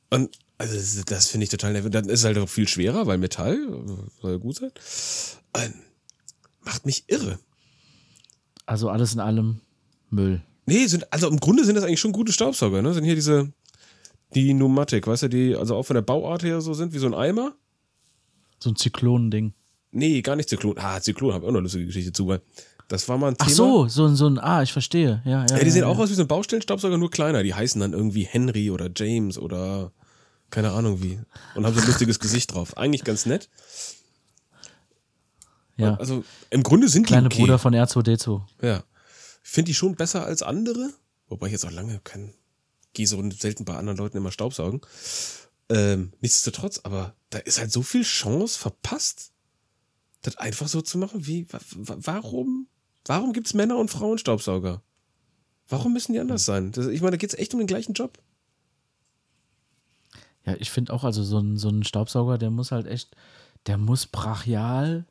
[0.09, 1.91] Und also das, das finde ich total nervig.
[1.91, 3.57] Dann ist es halt auch viel schwerer, weil Metall
[4.21, 4.71] soll ja gut sein.
[5.55, 5.73] Ähm,
[6.63, 7.39] macht mich irre.
[8.65, 9.61] Also alles in allem
[10.09, 10.41] Müll.
[10.65, 12.93] Nee, sind, also im Grunde sind das eigentlich schon gute Staubsauger, ne?
[12.93, 13.53] Sind hier diese,
[14.35, 17.07] die Pneumatik, weißt du, die also auch von der Bauart her so sind, wie so
[17.07, 17.55] ein Eimer.
[18.59, 19.53] So ein Zyklonending.
[19.91, 20.77] Nee, gar nicht Zyklon.
[20.77, 22.41] Ah, Zyklon habe ich auch noch eine lustige Geschichte zu, weil
[22.87, 23.49] das war mal ein Thema.
[23.49, 25.21] Ach so, so, ein- so ein, ah, ich verstehe.
[25.25, 27.43] Ja, ja, Ja, die sehen ja, auch aus wie so ein Baustellenstaubsauger, nur kleiner.
[27.43, 29.91] Die heißen dann irgendwie Henry oder James oder
[30.49, 31.19] keine Ahnung wie.
[31.55, 32.77] Und haben so ein lustiges Gesicht drauf.
[32.77, 33.49] Eigentlich ganz nett.
[35.77, 35.95] ja.
[35.95, 37.43] Also im Grunde sind Kleine die okay.
[37.43, 38.41] Bruder von R2D2.
[38.61, 38.83] Ja.
[39.43, 40.89] Ich finde die schon besser als andere.
[41.29, 42.33] Wobei ich jetzt auch lange kein,
[42.93, 44.81] gehe so selten bei anderen Leuten immer Staubsaugen.
[45.69, 49.31] Ähm, nichtsdestotrotz, aber da ist halt so viel Chance verpasst,
[50.21, 51.27] das einfach so zu machen.
[51.27, 51.95] Wie, wa, wa,
[53.07, 54.81] warum, warum gibt's Männer und Frauen Staubsauger?
[55.69, 56.71] Warum müssen die anders sein?
[56.71, 58.17] Das, ich meine, da geht's echt um den gleichen Job.
[60.45, 63.15] Ja, ich finde auch, also so ein, so ein Staubsauger, der muss halt echt,
[63.65, 65.05] der muss brachial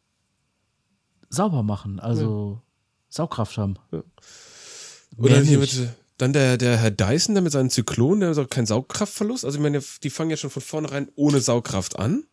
[1.28, 2.62] sauber machen, also
[3.09, 3.74] Saugkraft haben.
[3.90, 8.38] Oder Mehr hier mit, dann der, der Herr Dyson, der mit seinen Zyklonen, der hat
[8.38, 9.44] auch keinen Saugkraftverlust.
[9.44, 12.24] Also ich meine, die fangen ja schon von vornherein ohne Saugkraft an.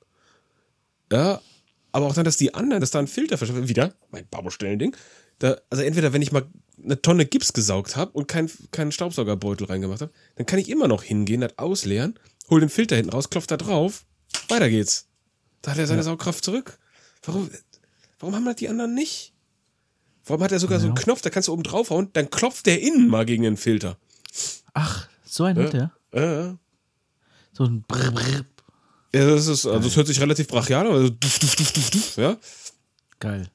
[1.12, 1.42] Ja,
[1.94, 4.96] aber auch dann, dass die anderen, dass da ein Filter verschafft wieder, mein Baustellending.
[5.40, 6.46] Da, also entweder, wenn ich mal
[6.84, 10.88] eine Tonne Gips gesaugt habe und keinen keinen Staubsaugerbeutel reingemacht habe, dann kann ich immer
[10.88, 14.06] noch hingehen, das ausleeren, hol den Filter hinten raus, klopft da drauf,
[14.50, 15.08] weiter geht's.
[15.62, 16.78] Da hat er seine Saugkraft zurück.
[17.24, 17.50] Warum,
[18.20, 19.34] warum haben das die anderen nicht?
[20.26, 22.82] Warum hat er sogar so einen Knopf, da kannst du oben draufhauen, dann klopft der
[22.82, 23.98] innen mal gegen den Filter.
[24.74, 25.92] Ach, so ein hat der?
[26.12, 26.54] Äh,
[27.54, 28.46] So ein Brr, Brr.
[29.16, 31.90] Ja, das ist, also es hört sich relativ brachial an, also duf, duf, duf, duf,
[31.92, 32.38] duf, ja.
[33.20, 33.48] Geil.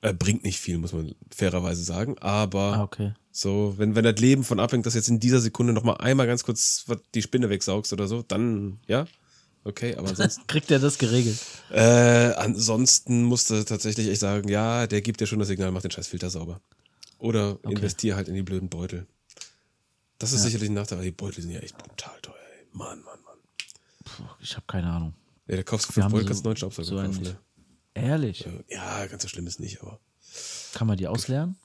[0.00, 3.12] Äh, bringt nicht viel, muss man fairerweise sagen, aber Ah, okay.
[3.30, 6.42] so, wenn, wenn das Leben von abhängt, dass jetzt in dieser Sekunde nochmal einmal ganz
[6.42, 9.06] kurz die Spinne wegsaugst oder so, dann, ja,
[9.62, 11.38] okay, aber ansonsten, Kriegt er das geregelt?
[11.70, 11.78] äh,
[12.34, 16.08] ansonsten musste tatsächlich echt sagen, ja, der gibt ja schon das Signal, mach den scheiß
[16.08, 16.60] Filter sauber.
[17.18, 19.06] Oder investier halt in die blöden Beutel.
[20.18, 22.66] Das ist sicherlich ein Nachteil, aber die Beutel sind ja echt brutal teuer, ey.
[22.72, 23.20] Mann, Mann,
[24.40, 25.14] ich habe keine Ahnung.
[25.48, 27.38] Ja, da kaufst du fünf so- kannst du neuen Staubsauger so kaufen, ne?
[27.94, 28.46] Ehrlich?
[28.68, 29.98] Ja, ganz so schlimm ist nicht, aber.
[30.72, 31.56] Kann man die ausleeren?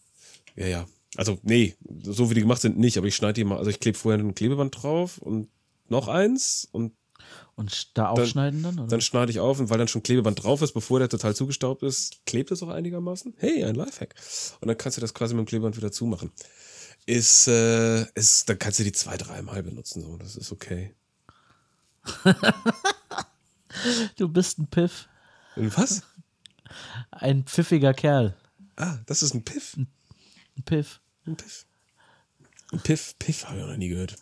[0.56, 0.88] Ja, ja.
[1.16, 3.80] Also, nee, so wie die gemacht sind, nicht, aber ich schneide die mal, also ich
[3.80, 5.48] klebe vorher ein Klebeband drauf und
[5.88, 6.94] noch eins und
[7.56, 8.78] Und da aufschneiden dann?
[8.80, 8.88] Oder?
[8.90, 11.82] dann schneide ich auf und weil dann schon Klebeband drauf ist, bevor der total zugestaubt
[11.82, 13.36] ist, klebt es auch einigermaßen.
[13.38, 14.16] Hey, ein Lifehack.
[14.60, 16.32] Und dann kannst du das quasi mit dem Klebeband wieder zumachen.
[17.06, 20.94] Ist, äh, ist, dann kannst du die zwei, dreimal benutzen, so, das ist okay.
[24.18, 25.08] Du bist ein Piff.
[25.56, 26.04] Und was?
[27.12, 28.36] Ein pfiffiger Kerl.
[28.76, 29.76] Ah, das ist ein Piff.
[29.78, 29.88] Ein
[30.66, 31.02] Piff.
[31.26, 31.66] Ein Piff.
[32.72, 34.16] Ein Piff, Piff habe ich noch nie gehört.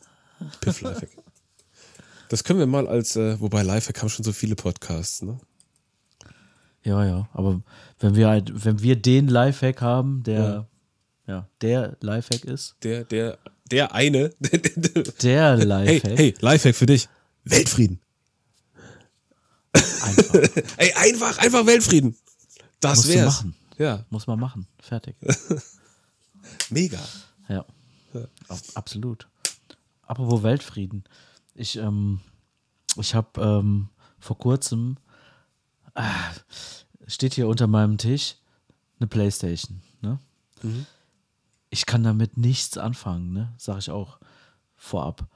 [0.62, 1.10] Piff Lifehack.
[2.30, 5.40] Das können wir mal als, äh, wobei Lifehack haben schon so viele Podcasts, ne?
[6.84, 7.30] Ja, ja.
[7.34, 7.62] Aber
[8.00, 10.68] wenn wir halt, wenn wir den Lifehack haben, der,
[11.28, 13.40] ja, der Lifehack ist, Der, der,
[13.72, 14.30] der eine.
[15.22, 17.10] der hey, Lifehack, hey, Lifehack für dich.
[17.46, 18.02] Weltfrieden.
[19.74, 20.34] einfach.
[20.78, 22.16] Ey, einfach, einfach Weltfrieden.
[22.80, 23.26] Das Musst wär's.
[23.26, 23.56] machen.
[23.78, 24.68] Ja, Muss man machen.
[24.80, 25.16] Fertig.
[26.70, 27.00] mega.
[27.50, 27.66] Ja.
[28.48, 29.28] Ab- Absolut.
[30.04, 31.04] Apropos Weltfrieden.
[31.56, 32.22] Ich, ähm,
[32.98, 34.98] ich habe ähm, vor kurzem,
[35.94, 36.10] ah,
[37.08, 38.36] steht hier unter meinem Tisch
[39.00, 39.82] eine Playstation.
[40.02, 40.20] Ne?
[41.70, 43.54] Ich kann damit nichts anfangen, ne?
[43.58, 44.20] sag ich auch
[44.78, 45.28] vorab.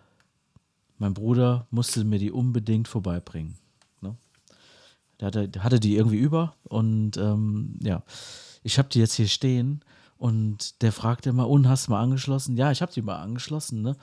[1.00, 3.58] Mein Bruder musste mir die unbedingt vorbeibringen.
[4.02, 4.16] Ne?
[5.20, 8.04] Der hatte, hatte die irgendwie über und ähm, ja,
[8.64, 9.84] ich habe die jetzt hier stehen
[10.18, 12.58] und der fragte immer, und hast du mal angeschlossen?
[12.58, 13.96] Ja, ich habe die mal angeschlossen, ne?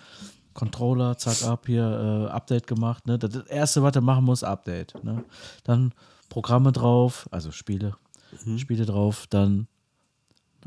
[0.54, 1.84] Controller, zack, ab, hier,
[2.30, 3.18] äh, Update gemacht, ne?
[3.18, 5.22] Das erste, was er machen muss, Update, ne?
[5.64, 5.92] Dann
[6.30, 7.96] Programme drauf, also Spiele,
[8.56, 9.68] Spiele drauf, dann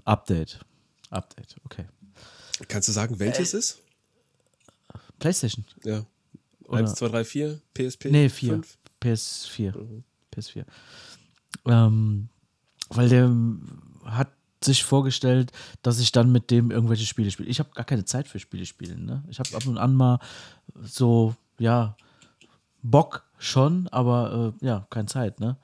[0.05, 0.59] Update.
[1.09, 1.85] Update, okay.
[2.67, 3.79] Kannst du sagen, welches ist?
[5.17, 5.65] PlayStation.
[5.83, 6.05] Ja.
[6.69, 8.05] Oder- 1, 2, 3, 4, PSP?
[8.11, 8.53] Nee, 4.
[8.53, 8.77] fünf?
[9.01, 9.73] PS4.
[10.33, 10.65] PS4.
[11.65, 12.29] Ähm,
[12.89, 13.31] weil der
[14.05, 14.29] hat
[14.63, 15.51] sich vorgestellt,
[15.81, 17.49] dass ich dann mit dem irgendwelche Spiele spiele.
[17.49, 19.05] Ich habe gar keine Zeit für Spiele spielen.
[19.05, 19.23] Ne?
[19.29, 20.19] Ich habe ab und an mal
[20.81, 21.95] so, ja,
[22.81, 25.39] Bock schon, aber äh, ja, keine Zeit.
[25.39, 25.55] Ne?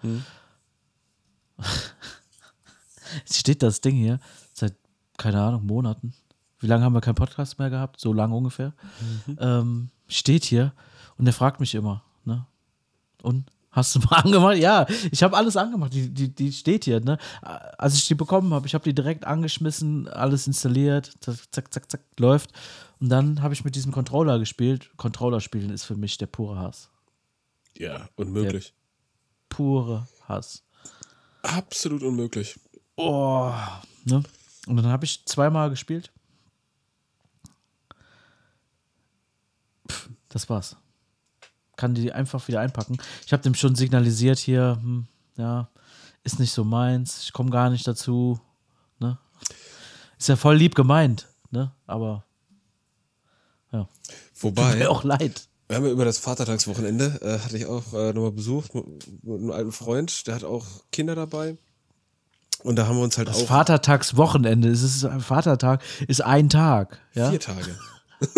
[3.17, 4.19] Jetzt steht das Ding hier
[4.53, 4.75] seit,
[5.17, 6.13] keine Ahnung, Monaten.
[6.59, 7.99] Wie lange haben wir keinen Podcast mehr gehabt?
[7.99, 8.73] So lange ungefähr.
[9.39, 10.73] Ähm, steht hier
[11.17, 12.45] und der fragt mich immer, ne?
[13.21, 14.57] Und hast du mal angemacht?
[14.57, 15.93] Ja, ich habe alles angemacht.
[15.93, 17.17] Die, die, die steht hier, ne?
[17.41, 22.01] Als ich die bekommen habe, ich habe die direkt angeschmissen, alles installiert, zack, zack, zack,
[22.17, 22.51] läuft.
[22.99, 24.89] Und dann habe ich mit diesem Controller gespielt.
[24.97, 26.89] Controller spielen ist für mich der pure Hass.
[27.77, 28.73] Ja, unmöglich.
[29.49, 30.63] Pure Hass.
[31.41, 32.59] Absolut unmöglich.
[32.95, 33.51] Oh,
[34.05, 34.23] ne?
[34.67, 36.11] Und dann habe ich zweimal gespielt.
[40.29, 40.75] Das war's.
[41.77, 42.97] Kann die einfach wieder einpacken.
[43.25, 45.07] Ich habe dem schon signalisiert hier, hm,
[45.37, 45.69] ja,
[46.23, 48.39] ist nicht so meins, ich komme gar nicht dazu.
[48.99, 49.17] Ne?
[50.17, 51.71] Ist ja voll lieb gemeint, ne?
[51.85, 52.25] Aber
[53.71, 53.87] ja.
[54.39, 54.71] Wobei.
[54.71, 55.47] Tut mir auch leid.
[55.67, 58.85] Wir haben ja über das Vatertagswochenende, äh, hatte ich auch äh, nochmal besucht mit,
[59.23, 61.57] mit einem alten Freund, der hat auch Kinder dabei.
[62.63, 66.49] Und da haben wir uns halt Das auch Vatertagswochenende, es ist ein Vatertag, ist ein
[66.49, 66.99] Tag.
[67.13, 67.77] Ja, vier Tage.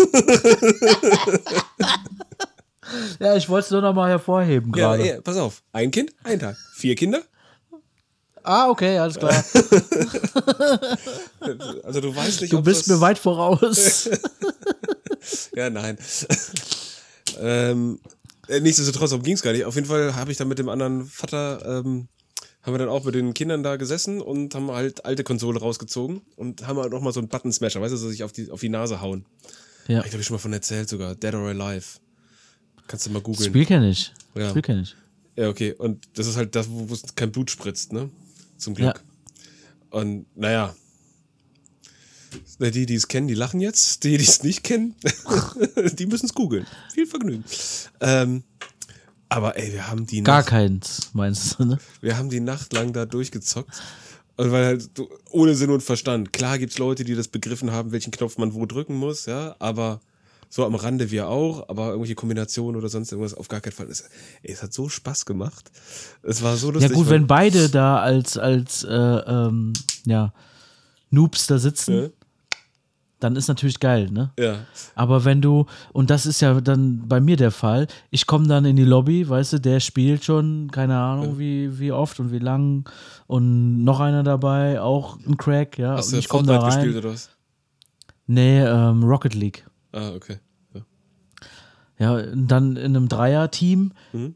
[3.20, 5.06] ja ich wollte es nur noch mal hervorheben Ja, gerade.
[5.08, 5.62] ja, pass auf.
[5.72, 6.56] Ein Kind, ein Tag.
[6.74, 7.22] Vier Kinder.
[8.42, 9.44] ah, okay, alles klar.
[11.84, 14.08] Also du weißt nicht, Du bist mir weit voraus.
[15.54, 15.98] Ja, nein.
[17.40, 17.98] ähm,
[18.48, 19.64] äh, nichtsdestotrotz, darum ging es gar nicht.
[19.64, 22.08] Auf jeden Fall habe ich dann mit dem anderen Vater, ähm,
[22.62, 26.22] haben wir dann auch mit den Kindern da gesessen und haben halt alte Konsole rausgezogen
[26.36, 28.68] und haben halt nochmal so einen Button-Smasher, weißt du, so sich auf die, auf die
[28.70, 29.26] Nase hauen.
[29.88, 29.98] ja.
[29.98, 31.14] Ich glaube, ich schon mal von erzählt sogar.
[31.14, 31.84] Dead or Alive.
[32.88, 33.50] Kannst du mal Das googeln.
[33.50, 34.12] Spiel kenne ich.
[34.34, 34.40] Ja.
[34.40, 34.96] Das Spiel kenne ich.
[35.36, 35.72] Ja, okay.
[35.74, 38.10] Und das ist halt das, wo es kein Blut spritzt, ne?
[38.56, 39.04] Zum Glück.
[39.90, 40.74] Und naja.
[42.58, 44.02] Die, die es kennen, die lachen jetzt.
[44.04, 44.94] Die, die es nicht kennen,
[45.94, 46.66] die müssen es googeln.
[46.92, 47.44] Viel Vergnügen.
[48.00, 48.42] Ähm,
[49.28, 51.78] aber ey, wir haben die Gar Nacht, keins, meinst du, ne?
[52.00, 53.70] wir haben die Nacht lang da durchgezockt.
[54.36, 54.90] Und weil halt
[55.30, 56.32] ohne Sinn und Verstand.
[56.32, 60.00] Klar gibt's Leute, die das begriffen haben, welchen Knopf man wo drücken muss, ja, aber
[60.50, 63.86] so am Rande wir auch, aber irgendwelche Kombinationen oder sonst irgendwas auf gar keinen Fall.
[63.88, 64.08] Es,
[64.42, 65.70] ey, es hat so Spaß gemacht.
[66.22, 66.92] Es war so Ja lustig.
[66.94, 69.72] gut, weil- wenn beide da als, als äh, ähm,
[70.06, 70.32] ja,
[71.10, 72.08] Noobs da sitzen, Ja.
[73.20, 74.30] dann ist natürlich geil, ne?
[74.38, 74.56] Ja.
[74.94, 78.64] Aber wenn du, und das ist ja dann bei mir der Fall, ich komme dann
[78.64, 82.38] in die Lobby, weißt du, der spielt schon, keine Ahnung wie, wie oft und wie
[82.38, 82.88] lang
[83.26, 85.96] und noch einer dabei, auch ein Crack, ja.
[85.96, 86.74] Hast und du ich komme da rein.
[86.76, 87.28] gespielt oder was?
[88.26, 89.66] Nee, ähm, Rocket League.
[89.92, 90.38] Ah, okay.
[90.74, 90.80] Ja.
[91.98, 93.92] Ja, und dann in einem Dreier-Team.
[94.12, 94.34] Mhm.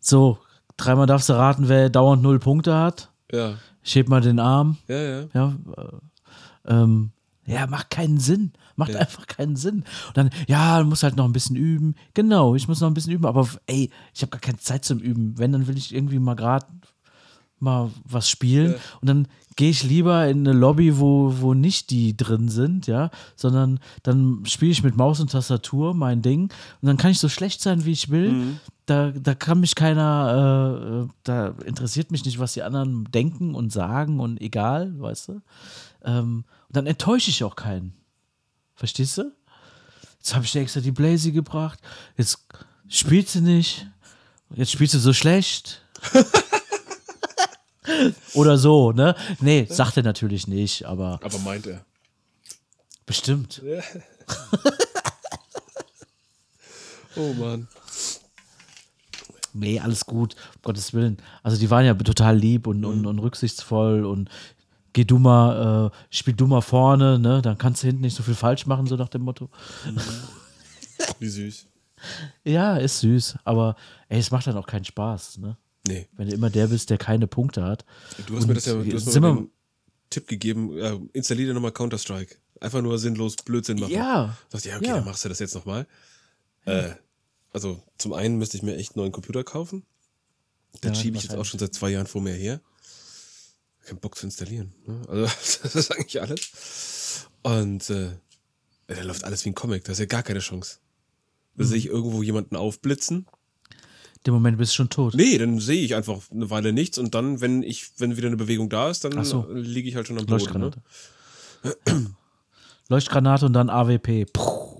[0.00, 0.38] So,
[0.76, 3.10] dreimal darfst du raten, wer dauernd null Punkte hat.
[3.32, 4.78] Ja, Ich heb mal den Arm.
[4.88, 5.24] ja, ja.
[5.34, 7.10] Ja, äh, ähm,
[7.46, 8.52] ja, macht keinen Sinn.
[8.76, 9.00] Macht Ja.
[9.00, 9.84] einfach keinen Sinn.
[10.08, 11.94] Und dann, ja, du musst halt noch ein bisschen üben.
[12.14, 14.98] Genau, ich muss noch ein bisschen üben, aber ey, ich habe gar keine Zeit zum
[14.98, 15.36] Üben.
[15.38, 16.66] Wenn, dann will ich irgendwie mal gerade
[17.58, 18.72] mal was spielen.
[18.72, 18.78] Ja.
[19.00, 23.10] Und dann gehe ich lieber in eine Lobby, wo, wo nicht die drin sind, ja,
[23.36, 27.28] sondern dann spiele ich mit Maus und Tastatur mein Ding und dann kann ich so
[27.28, 28.32] schlecht sein, wie ich will.
[28.32, 28.60] Mhm.
[28.86, 33.72] Da, da kann mich keiner, äh, da interessiert mich nicht, was die anderen denken und
[33.72, 35.40] sagen und egal, weißt du.
[36.04, 37.94] Ähm, und dann enttäusche ich auch keinen.
[38.74, 39.32] Verstehst du?
[40.18, 41.78] Jetzt habe ich dir extra die Blazy gebracht.
[42.16, 42.46] Jetzt
[42.88, 43.86] spielt sie nicht.
[44.54, 45.82] Jetzt spielt sie so schlecht.
[48.34, 49.14] Oder so, ne?
[49.40, 51.84] Nee, sagt er natürlich nicht, aber Aber meint er.
[53.06, 53.62] bestimmt.
[57.16, 57.68] Oh Mann.
[59.52, 61.18] Nee, alles gut, um Gottes Willen.
[61.44, 64.28] Also die waren ja total lieb und, und, und rücksichtsvoll und
[64.92, 67.40] geh du mal, äh, spiel du mal vorne, ne?
[67.40, 69.48] Dann kannst du hinten nicht so viel falsch machen, so nach dem Motto.
[71.20, 71.66] Wie süß.
[72.44, 73.76] Ja, ist süß, aber
[74.10, 75.56] ey, es macht dann auch keinen Spaß, ne?
[75.86, 76.08] Nee.
[76.12, 77.84] Wenn du immer der bist, der keine Punkte hat.
[78.26, 79.50] Du hast mir das ja du hast mir den
[80.10, 82.36] Tipp gegeben, äh, installier dir nochmal Counter-Strike.
[82.60, 83.92] Einfach nur sinnlos Blödsinn machen.
[83.92, 84.36] Ja.
[84.50, 84.94] Dachte ich, ja, okay, Ja.
[84.96, 85.86] dann machst du das jetzt nochmal.
[86.64, 86.90] Äh,
[87.52, 89.84] also zum einen müsste ich mir echt einen neuen Computer kaufen.
[90.82, 92.60] Den Ja, schiebe ich jetzt auch schon seit zwei Jahren vor mir her.
[93.84, 94.72] Kein Bock zu installieren.
[94.86, 95.02] Ne?
[95.08, 95.22] Also
[95.62, 97.26] das ist eigentlich alles.
[97.42, 98.10] Und äh,
[98.86, 99.84] da läuft alles wie ein Comic.
[99.84, 100.78] Da ist ja gar keine Chance.
[101.56, 101.68] Da Mhm.
[101.68, 103.26] sehe ich irgendwo jemanden aufblitzen.
[104.26, 105.14] Dem Moment bist du schon tot.
[105.14, 108.36] Nee, dann sehe ich einfach eine Weile nichts und dann, wenn ich, wenn wieder eine
[108.36, 109.46] Bewegung da ist, dann Ach so.
[109.50, 110.58] liege ich halt schon am Boden.
[110.58, 110.70] Ne?
[111.62, 112.14] Leuchtgranate.
[112.88, 114.26] Leuchtgranate und dann AWP.
[114.32, 114.74] Puh.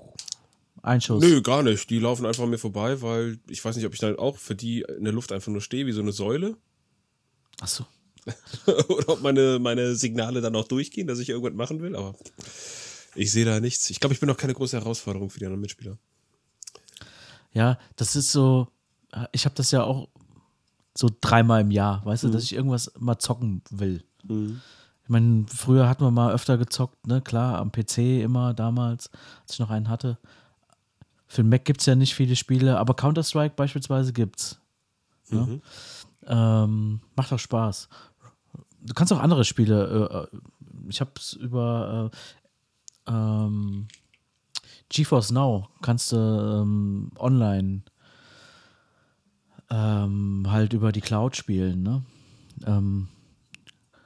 [0.83, 1.25] Ein Schuss.
[1.25, 1.89] Nö, gar nicht.
[1.89, 4.55] Die laufen einfach an mir vorbei, weil ich weiß nicht, ob ich dann auch für
[4.55, 6.59] die in der Luft einfach nur stehe, wie so eine Säule.
[7.61, 7.87] Achso.
[8.67, 12.15] Oder ob meine, meine Signale dann auch durchgehen, dass ich irgendwas machen will, aber
[13.15, 13.88] ich sehe da nichts.
[13.88, 15.97] Ich glaube, ich bin auch keine große Herausforderung für die anderen Mitspieler.
[17.53, 18.69] Ja, das ist so,
[19.33, 20.08] ich habe das ja auch
[20.96, 24.04] so dreimal im Jahr, weißt du, dass ich irgendwas mal zocken will.
[25.02, 29.10] Ich meine, früher hatten wir mal öfter gezockt, ne, klar, am PC immer damals,
[29.42, 30.19] als ich noch einen hatte.
[31.27, 34.60] Für den Mac gibt es ja nicht viele Spiele, aber Counter-Strike beispielsweise gibt's.
[35.31, 35.60] Ne?
[36.27, 37.88] Ähm, macht auch Spaß.
[38.81, 40.40] Du kannst auch andere Spiele, äh, äh,
[40.88, 42.10] ich habe es über
[43.06, 43.88] äh, ähm,
[44.88, 47.83] GeForce Now kannst du ähm, online
[49.75, 52.04] ähm, halt über die Cloud spielen, ne?
[52.64, 53.08] Ähm,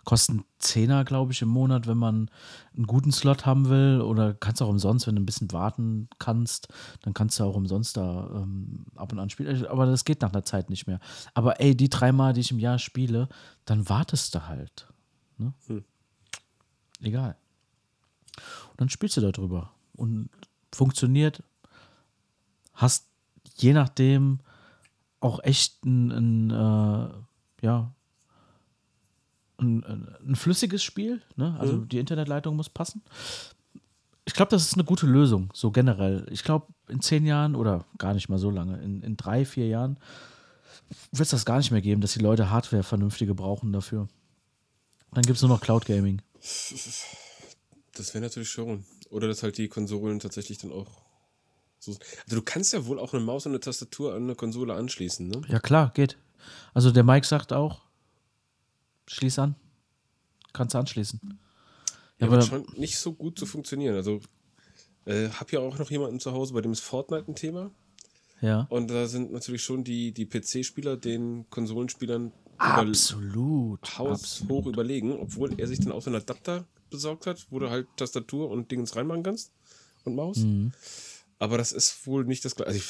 [0.04, 2.30] kosten 10er, glaube ich, im Monat, wenn man
[2.74, 4.00] einen guten Slot haben will.
[4.00, 6.68] Oder kannst auch umsonst, wenn du ein bisschen warten kannst,
[7.02, 9.66] dann kannst du auch umsonst da ähm, ab und an spielen.
[9.66, 10.98] Aber das geht nach einer Zeit nicht mehr.
[11.34, 13.28] Aber ey, die dreimal, die ich im Jahr spiele,
[13.66, 14.88] dann wartest du halt.
[15.36, 15.52] Ne?
[15.66, 15.84] Hm.
[17.02, 17.36] Egal.
[18.70, 19.72] Und dann spielst du darüber.
[19.94, 20.30] Und
[20.72, 21.42] funktioniert.
[22.72, 23.08] Hast
[23.56, 24.38] je nachdem
[25.20, 27.92] auch echt ein, ein äh, ja,
[29.58, 31.20] ein, ein, flüssiges Spiel.
[31.36, 31.56] Ne?
[31.58, 31.88] Also mhm.
[31.88, 33.02] die Internetleitung muss passen.
[34.24, 36.26] Ich glaube, das ist eine gute Lösung, so generell.
[36.30, 39.66] Ich glaube, in zehn Jahren oder gar nicht mal so lange, in, in drei, vier
[39.66, 39.98] Jahren
[41.10, 44.08] wird es das gar nicht mehr geben, dass die Leute Hardware vernünftige brauchen dafür.
[45.12, 46.22] Dann gibt es nur noch Cloud Gaming.
[46.40, 48.84] Das wäre natürlich schon.
[49.10, 51.07] Oder dass halt die Konsolen tatsächlich dann auch
[51.79, 51.93] so.
[51.93, 55.29] Also du kannst ja wohl auch eine Maus und eine Tastatur an eine Konsole anschließen,
[55.29, 55.43] ne?
[55.49, 56.18] Ja, klar, geht.
[56.74, 57.81] Also der Mike sagt auch,
[59.07, 59.55] schließ an.
[60.53, 61.39] Kannst du anschließen.
[62.18, 63.95] Ja, aber scheint nicht so gut zu funktionieren.
[63.95, 64.20] Also
[65.05, 67.70] äh, hab ja auch noch jemanden zu Hause, bei dem ist Fortnite ein Thema.
[68.41, 68.66] Ja.
[68.70, 75.59] Und da sind natürlich schon die, die PC-Spieler den Konsolenspielern absolut Haus hoch überlegen, obwohl
[75.59, 78.97] er sich dann auch so einen Adapter besorgt hat, wo du halt Tastatur und Dingens
[78.97, 79.53] reinmachen kannst
[80.05, 80.39] und Maus.
[80.39, 80.72] Mhm.
[81.39, 82.70] Aber das ist wohl nicht das gleiche.
[82.70, 82.84] Also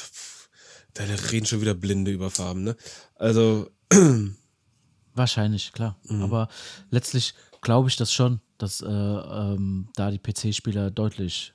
[0.93, 2.75] da reden schon wieder Blinde über Farben, ne?
[3.15, 3.69] Also.
[5.13, 5.99] Wahrscheinlich, klar.
[6.03, 6.23] Mhm.
[6.23, 6.49] Aber
[6.89, 11.53] letztlich glaube ich das schon, dass äh, ähm, da die PC-Spieler deutlich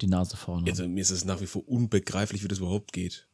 [0.00, 0.70] die Nase vorne haben.
[0.70, 3.26] Also mir ist es nach wie vor unbegreiflich, wie das überhaupt geht.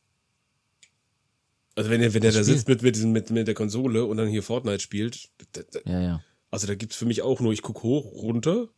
[1.76, 4.28] Also wenn er, wenn er da sitzt mit, mit, mit, mit der Konsole und dann
[4.28, 6.24] hier Fortnite spielt, da, da, ja, ja.
[6.50, 8.68] Also da gibt es für mich auch nur, ich gucke hoch, runter,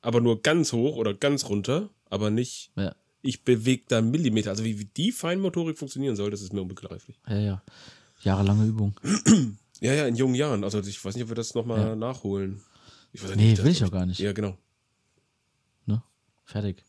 [0.00, 2.94] aber nur ganz hoch oder ganz runter, aber nicht, ja.
[3.24, 4.50] Ich bewege da Millimeter.
[4.50, 7.18] Also wie, wie die Feinmotorik funktionieren soll, das ist mir unbegreiflich.
[7.26, 7.62] Ja, ja.
[8.22, 8.94] Jahrelange Übung.
[9.80, 10.62] ja, ja, in jungen Jahren.
[10.62, 11.96] Also ich weiß nicht, ob wir das nochmal ja.
[11.96, 12.60] nachholen.
[13.12, 14.20] Ich weiß nee, will ich auch gar nicht.
[14.20, 14.56] Ja, genau.
[15.86, 16.02] Ne?
[16.44, 16.84] Fertig.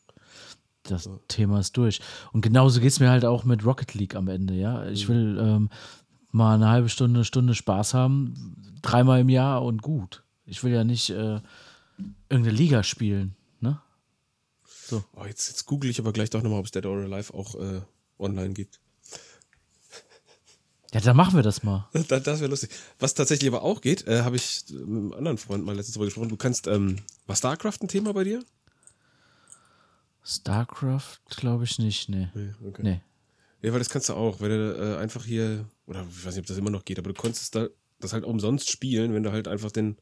[0.83, 1.19] Das ja.
[1.27, 2.01] Thema ist durch.
[2.33, 4.85] Und genauso geht es mir halt auch mit Rocket League am Ende, ja.
[4.87, 5.13] Ich mhm.
[5.13, 5.69] will ähm,
[6.31, 10.23] mal eine halbe Stunde, Stunde Spaß haben, dreimal im Jahr und gut.
[10.45, 11.39] Ich will ja nicht äh,
[12.29, 13.35] irgendeine Liga spielen?
[14.87, 15.03] So.
[15.15, 17.55] Oh, jetzt, jetzt google ich aber gleich doch nochmal, ob es Dead or Alive auch
[17.55, 17.81] äh,
[18.19, 18.79] online gibt.
[20.93, 21.89] Ja, dann machen wir das mal.
[22.07, 22.69] das, das wäre lustig.
[22.99, 26.05] Was tatsächlich aber auch geht, äh, habe ich mit einem anderen Freund mal letztens drüber
[26.05, 26.29] gesprochen.
[26.29, 28.43] Du kannst, ähm, war StarCraft ein Thema bei dir?
[30.23, 32.29] StarCraft glaube ich nicht, nee.
[32.33, 32.81] Nee, okay.
[32.83, 33.01] Nee.
[33.61, 36.43] Ja, weil das kannst du auch, wenn du äh, einfach hier, oder ich weiß nicht,
[36.43, 37.67] ob das immer noch geht, aber du konntest da
[37.99, 39.97] das halt umsonst spielen, wenn du halt einfach den,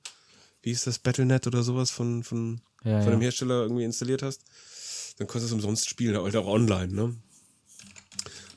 [0.61, 3.17] wie ist das, Battlenet oder sowas von, von, ja, von ja.
[3.17, 4.43] dem Hersteller irgendwie installiert hast,
[5.17, 7.15] dann konntest du es umsonst spielen, halt auch online, ne?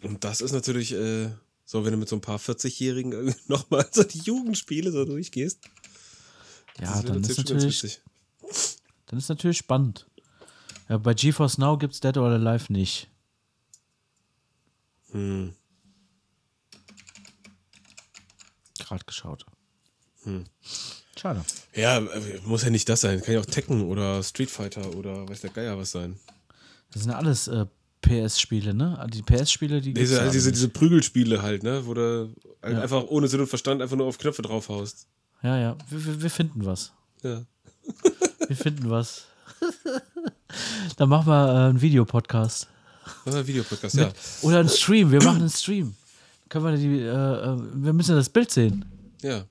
[0.02, 1.30] Und das ist natürlich, äh,
[1.64, 5.60] so, wenn du mit so ein paar 40-Jährigen nochmal so die Jugendspiele so durchgehst.
[6.80, 8.00] Ja, dann ist natürlich,
[9.06, 10.06] dann ist natürlich spannend.
[10.88, 13.08] Ja, bei GeForce Now gibt es Dead or Alive nicht.
[15.10, 15.54] Hm.
[18.78, 19.46] Gerade geschaut.
[20.22, 20.44] Hm.
[21.16, 21.44] Schade.
[21.74, 22.00] Ja,
[22.44, 23.22] muss ja nicht das sein.
[23.22, 26.20] Kann ja auch Tekken oder Street Fighter oder weiß der Geier was sein.
[26.92, 27.66] Das sind alles äh,
[28.00, 29.06] PS-Spiele, ne?
[29.12, 31.84] Die PS-Spiele, die diese, also diese, diese Prügelspiele halt, ne?
[31.86, 32.80] Wo du ja.
[32.80, 35.06] einfach ohne Sinn und Verstand einfach nur auf Knöpfe drauf haust.
[35.42, 35.76] Ja, ja.
[35.90, 36.92] Wir, wir finden was.
[37.22, 37.44] Ja.
[38.48, 39.26] wir finden was.
[40.96, 42.68] Dann machen wir äh, einen Videopodcast.
[43.24, 44.12] Ein Videopodcast, ja.
[44.42, 45.10] Oder einen Stream.
[45.10, 45.94] Wir machen einen Stream.
[46.48, 48.84] Können wir die, äh, äh, wir müssen das Bild sehen.
[49.22, 49.44] Ja.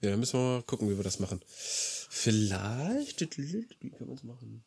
[0.00, 1.40] Ja, dann müssen wir mal gucken, wie wir das machen.
[1.46, 4.62] Vielleicht, wie können wir es machen?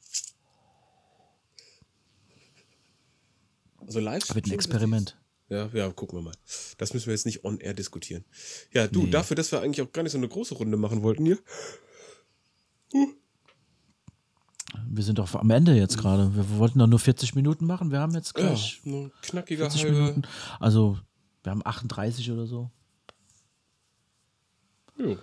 [3.87, 4.35] Also live.
[4.35, 5.17] Wird ein Experiment.
[5.49, 6.33] Ja, ja, gucken wir mal.
[6.77, 8.25] Das müssen wir jetzt nicht on air diskutieren.
[8.73, 9.09] Ja, du, nee.
[9.09, 11.39] dafür, dass wir eigentlich auch gar nicht so eine große Runde machen wollten hier.
[12.93, 13.07] Uh.
[14.89, 16.35] Wir sind doch am Ende jetzt gerade.
[16.35, 17.91] Wir wollten doch nur 40 Minuten machen.
[17.91, 19.97] Wir haben jetzt gleich ja, nur knackige 40 halbe.
[19.97, 20.23] Minuten.
[20.59, 20.99] Also,
[21.43, 22.69] wir haben 38 oder so.
[24.97, 25.17] Jo.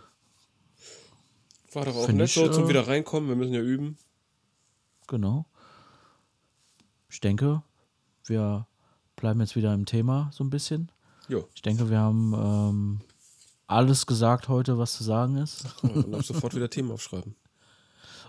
[1.73, 3.29] War doch auch Find nett so zum äh, wieder reinkommen.
[3.29, 3.99] Wir müssen ja üben.
[5.07, 5.45] Genau.
[7.11, 7.62] Ich denke,
[8.27, 8.66] wir
[9.16, 10.91] bleiben jetzt wieder im Thema so ein bisschen.
[11.29, 11.49] Jo.
[11.55, 13.01] Ich denke, wir haben ähm,
[13.66, 15.66] alles gesagt heute, was zu sagen ist.
[15.83, 17.35] Und auch sofort wieder Themen aufschreiben.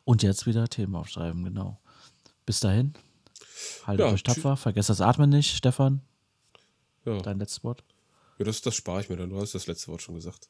[0.04, 1.80] Und jetzt wieder Themen aufschreiben, genau.
[2.46, 2.94] Bis dahin.
[3.86, 4.56] Haltet ja, euch tapfer.
[4.58, 6.02] Vergesst das Atmen nicht, Stefan.
[7.06, 7.18] Ja.
[7.20, 7.84] Dein letztes Wort.
[8.38, 9.30] Ja, das, das spare ich mir dann.
[9.30, 10.50] Du hast das letzte Wort schon gesagt.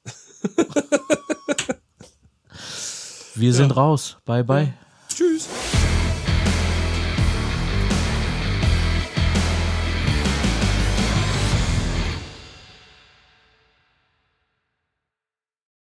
[3.36, 4.18] Wir sind raus.
[4.26, 4.74] Bye, bye.